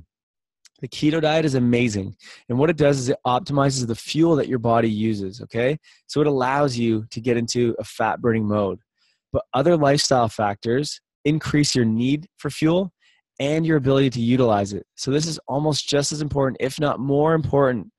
The 0.82 0.88
keto 0.88 1.22
diet 1.22 1.46
is 1.46 1.56
amazing. 1.56 2.16
And 2.48 2.58
what 2.58 2.70
it 2.70 2.78
does 2.78 3.00
is 3.00 3.10
it 3.10 3.18
optimizes 3.26 3.86
the 3.86 3.96
fuel 3.96 4.36
that 4.38 4.48
your 4.48 4.60
body 4.60 4.90
uses, 4.90 5.42
okay? 5.42 5.78
So 6.08 6.22
it 6.22 6.28
allows 6.28 6.78
you 6.78 7.06
to 7.12 7.20
get 7.20 7.38
into 7.38 7.76
a 7.80 7.84
fat 7.84 8.22
burning 8.22 8.48
mode. 8.48 8.80
But 9.32 9.44
other 9.54 9.78
lifestyle 9.78 10.30
factors 10.30 11.02
increase 11.26 11.76
your 11.76 11.86
need 11.86 12.28
for 12.38 12.50
fuel 12.50 12.92
and 13.40 13.66
your 13.66 13.78
ability 13.78 14.10
to 14.12 14.22
utilize 14.22 14.74
it. 14.74 14.86
So 14.96 15.12
this 15.12 15.26
is 15.26 15.40
almost 15.48 15.88
just 15.88 16.12
as 16.12 16.22
important, 16.22 16.58
if 16.60 16.80
not 16.80 17.00
more 17.00 17.34
important, 17.34 17.92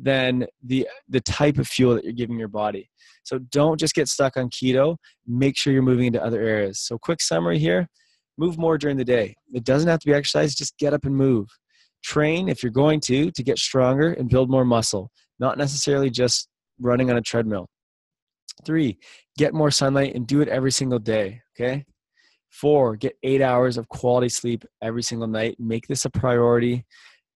than 0.00 0.46
the 0.62 0.88
the 1.08 1.20
type 1.20 1.58
of 1.58 1.66
fuel 1.66 1.94
that 1.94 2.04
you're 2.04 2.12
giving 2.12 2.38
your 2.38 2.48
body. 2.48 2.88
So 3.24 3.38
don't 3.38 3.80
just 3.80 3.94
get 3.94 4.08
stuck 4.08 4.36
on 4.36 4.48
keto. 4.48 4.96
Make 5.26 5.56
sure 5.56 5.72
you're 5.72 5.82
moving 5.82 6.06
into 6.06 6.22
other 6.22 6.40
areas. 6.40 6.78
So 6.80 6.98
quick 6.98 7.20
summary 7.20 7.58
here: 7.58 7.88
move 8.38 8.58
more 8.58 8.78
during 8.78 8.96
the 8.96 9.04
day. 9.04 9.34
It 9.52 9.64
doesn't 9.64 9.88
have 9.88 9.98
to 10.00 10.06
be 10.06 10.14
exercise. 10.14 10.54
Just 10.54 10.78
get 10.78 10.94
up 10.94 11.04
and 11.04 11.16
move. 11.16 11.48
Train 12.02 12.48
if 12.48 12.62
you're 12.62 12.72
going 12.72 13.00
to 13.00 13.30
to 13.30 13.42
get 13.42 13.58
stronger 13.58 14.12
and 14.12 14.28
build 14.28 14.50
more 14.50 14.64
muscle, 14.64 15.10
not 15.38 15.58
necessarily 15.58 16.10
just 16.10 16.48
running 16.80 17.10
on 17.10 17.16
a 17.16 17.22
treadmill. 17.22 17.66
Three, 18.64 18.98
get 19.36 19.54
more 19.54 19.70
sunlight 19.70 20.14
and 20.14 20.26
do 20.26 20.40
it 20.40 20.48
every 20.48 20.72
single 20.72 20.98
day. 20.98 21.42
Okay. 21.54 21.84
Four, 22.50 22.96
get 22.96 23.16
eight 23.22 23.42
hours 23.42 23.76
of 23.76 23.88
quality 23.88 24.28
sleep 24.28 24.64
every 24.82 25.02
single 25.02 25.28
night. 25.28 25.56
Make 25.58 25.86
this 25.86 26.04
a 26.04 26.10
priority. 26.10 26.84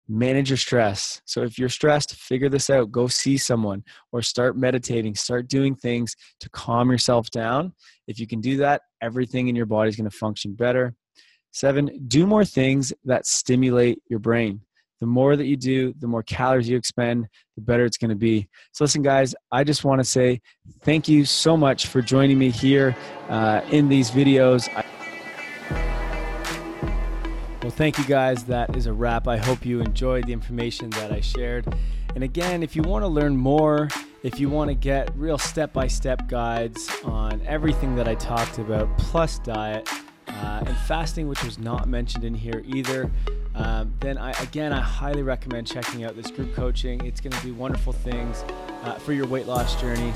Manage 0.07 0.51
your 0.51 0.57
stress. 0.57 1.21
So 1.25 1.43
if 1.43 1.59
you're 1.59 1.69
stressed, 1.69 2.15
figure 2.15 2.49
this 2.49 2.71
out. 2.71 2.91
Go 2.91 3.09
see 3.09 3.37
someone 3.37 3.85
or 4.13 4.23
start 4.23 4.57
meditating. 4.57 5.15
Start 5.15 5.49
doing 5.49 5.75
things 5.75 6.15
to 6.41 6.51
calm 6.51 6.91
yourself 6.91 7.31
down. 7.31 7.73
If 8.07 8.19
you 8.19 8.27
can 8.27 8.41
do 8.41 8.57
that, 8.59 8.83
everything 9.03 9.49
in 9.49 9.57
your 9.57 9.67
body 9.67 9.89
is 9.89 9.97
going 9.97 10.09
to 10.09 10.17
function 10.17 10.55
better. 10.55 10.95
Seven, 11.53 12.07
do 12.09 12.27
more 12.27 12.45
things 12.45 12.93
that 13.05 13.27
stimulate 13.27 14.01
your 14.09 14.19
brain. 14.19 14.61
The 15.01 15.07
more 15.07 15.37
that 15.37 15.47
you 15.47 15.57
do, 15.57 15.95
the 16.01 16.09
more 16.09 16.25
calories 16.25 16.69
you 16.69 16.77
expend, 16.77 17.29
the 17.55 17.63
better 17.63 17.85
it's 17.85 17.97
going 17.97 18.11
to 18.11 18.17
be. 18.17 18.49
So, 18.73 18.85
listen, 18.85 19.03
guys, 19.03 19.35
I 19.53 19.63
just 19.63 19.85
want 19.85 20.01
to 20.01 20.05
say 20.05 20.41
thank 20.83 21.09
you 21.09 21.25
so 21.25 21.57
much 21.57 21.87
for 21.87 22.03
joining 22.03 22.39
me 22.39 22.51
here 22.51 22.97
uh, 23.29 23.61
in 23.71 23.89
these 23.89 24.11
videos. 24.11 24.69
Well, 27.63 27.71
thank 27.71 27.99
you 27.99 28.05
guys. 28.05 28.45
That 28.45 28.75
is 28.77 28.87
a 28.87 28.93
wrap. 28.93 29.29
I 29.29 29.37
hope 29.37 29.65
you 29.65 29.81
enjoyed 29.81 30.27
the 30.27 30.33
information 30.33 30.91
that 30.91 31.13
I 31.13 31.21
shared. 31.21 31.73
And 32.15 32.25
again, 32.25 32.63
if 32.63 32.75
you 32.75 32.83
want 32.83 33.05
to 33.05 33.09
learn 33.09 33.37
more, 33.37 33.89
if 34.25 34.41
you 34.41 34.49
want 34.49 34.69
to 34.71 34.75
get 34.75 35.15
real 35.15 35.39
step 35.39 35.73
by 35.73 35.87
step 35.87 36.29
guides 36.29 36.91
on 37.05 37.41
everything 37.47 37.95
that 37.95 38.09
I 38.09 38.17
talked 38.17 38.59
about, 38.59 38.97
plus 38.99 39.39
diet, 39.39 39.89
uh, 40.39 40.65
and 40.67 40.77
fasting, 40.79 41.29
which 41.29 41.43
was 41.45 41.59
not 41.59 41.89
mentioned 41.89 42.25
in 42.25 42.35
here 42.35 42.63
either, 42.67 43.11
um, 43.55 43.93
then 44.01 44.19
I, 44.19 44.31
again, 44.43 44.73
I 44.73 44.81
highly 44.81 45.23
recommend 45.23 45.67
checking 45.67 46.05
out 46.05 46.17
this 46.17 46.31
group 46.31 46.55
coaching. 46.55 47.05
It's 47.05 47.21
going 47.21 47.33
to 47.33 47.43
do 47.43 47.55
wonderful 47.55 47.93
things 47.93 48.45
uh, 48.85 48.95
for 48.95 49.13
your 49.13 49.27
weight 49.27 49.47
loss 49.47 49.81
journey. 49.81 50.13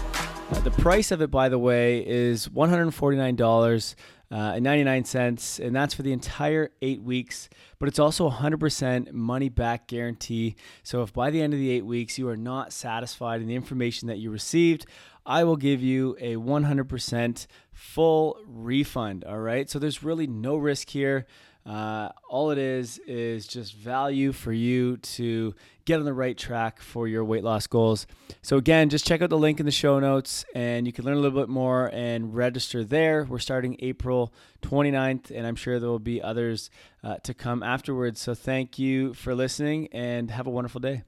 Uh, 0.50 0.60
the 0.60 0.70
price 0.70 1.10
of 1.10 1.22
it, 1.22 1.30
by 1.30 1.48
the 1.48 1.58
way, 1.58 2.06
is 2.06 2.48
$149 2.48 3.94
uh, 4.32 4.52
and 4.54 4.64
99 4.64 5.04
cents, 5.04 5.58
and 5.58 5.76
that's 5.76 5.92
for 5.92 6.02
the 6.02 6.12
entire 6.12 6.70
eight 6.80 7.02
weeks. 7.02 7.50
But 7.78 7.88
it's 7.88 7.98
also 7.98 8.30
100% 8.30 9.12
money 9.12 9.48
back 9.50 9.88
guarantee. 9.88 10.56
So 10.82 11.02
if 11.02 11.12
by 11.12 11.30
the 11.30 11.42
end 11.42 11.52
of 11.52 11.58
the 11.58 11.70
eight 11.70 11.84
weeks 11.84 12.18
you 12.18 12.28
are 12.28 12.36
not 12.36 12.72
satisfied 12.72 13.42
in 13.42 13.46
the 13.46 13.54
information 13.54 14.08
that 14.08 14.18
you 14.18 14.30
received, 14.30 14.86
I 15.24 15.44
will 15.44 15.56
give 15.56 15.82
you 15.82 16.16
a 16.20 16.36
100% 16.36 17.46
full 17.72 18.38
refund. 18.46 19.24
All 19.24 19.38
right. 19.38 19.68
So 19.68 19.78
there's 19.78 20.02
really 20.02 20.26
no 20.26 20.56
risk 20.56 20.90
here. 20.90 21.26
Uh, 21.64 22.08
all 22.28 22.50
it 22.50 22.58
is 22.58 22.98
is 23.06 23.46
just 23.46 23.74
value 23.74 24.32
for 24.32 24.52
you 24.52 24.96
to 24.96 25.54
get 25.84 25.98
on 25.98 26.04
the 26.04 26.12
right 26.12 26.36
track 26.36 26.80
for 26.80 27.06
your 27.06 27.24
weight 27.24 27.44
loss 27.44 27.68
goals. 27.68 28.06
So, 28.42 28.56
again, 28.56 28.88
just 28.88 29.06
check 29.06 29.22
out 29.22 29.30
the 29.30 29.38
link 29.38 29.60
in 29.60 29.66
the 29.66 29.72
show 29.72 30.00
notes 30.00 30.44
and 30.54 30.86
you 30.86 30.92
can 30.92 31.04
learn 31.04 31.16
a 31.16 31.20
little 31.20 31.38
bit 31.38 31.48
more 31.48 31.88
and 31.92 32.34
register 32.34 32.82
there. 32.82 33.24
We're 33.24 33.38
starting 33.38 33.76
April 33.78 34.32
29th, 34.62 35.30
and 35.30 35.46
I'm 35.46 35.56
sure 35.56 35.78
there 35.78 35.88
will 35.88 36.00
be 36.00 36.20
others 36.20 36.68
uh, 37.04 37.16
to 37.18 37.32
come 37.32 37.62
afterwards. 37.62 38.20
So, 38.20 38.34
thank 38.34 38.78
you 38.78 39.14
for 39.14 39.34
listening 39.34 39.88
and 39.92 40.32
have 40.32 40.48
a 40.48 40.50
wonderful 40.50 40.80
day. 40.80 41.04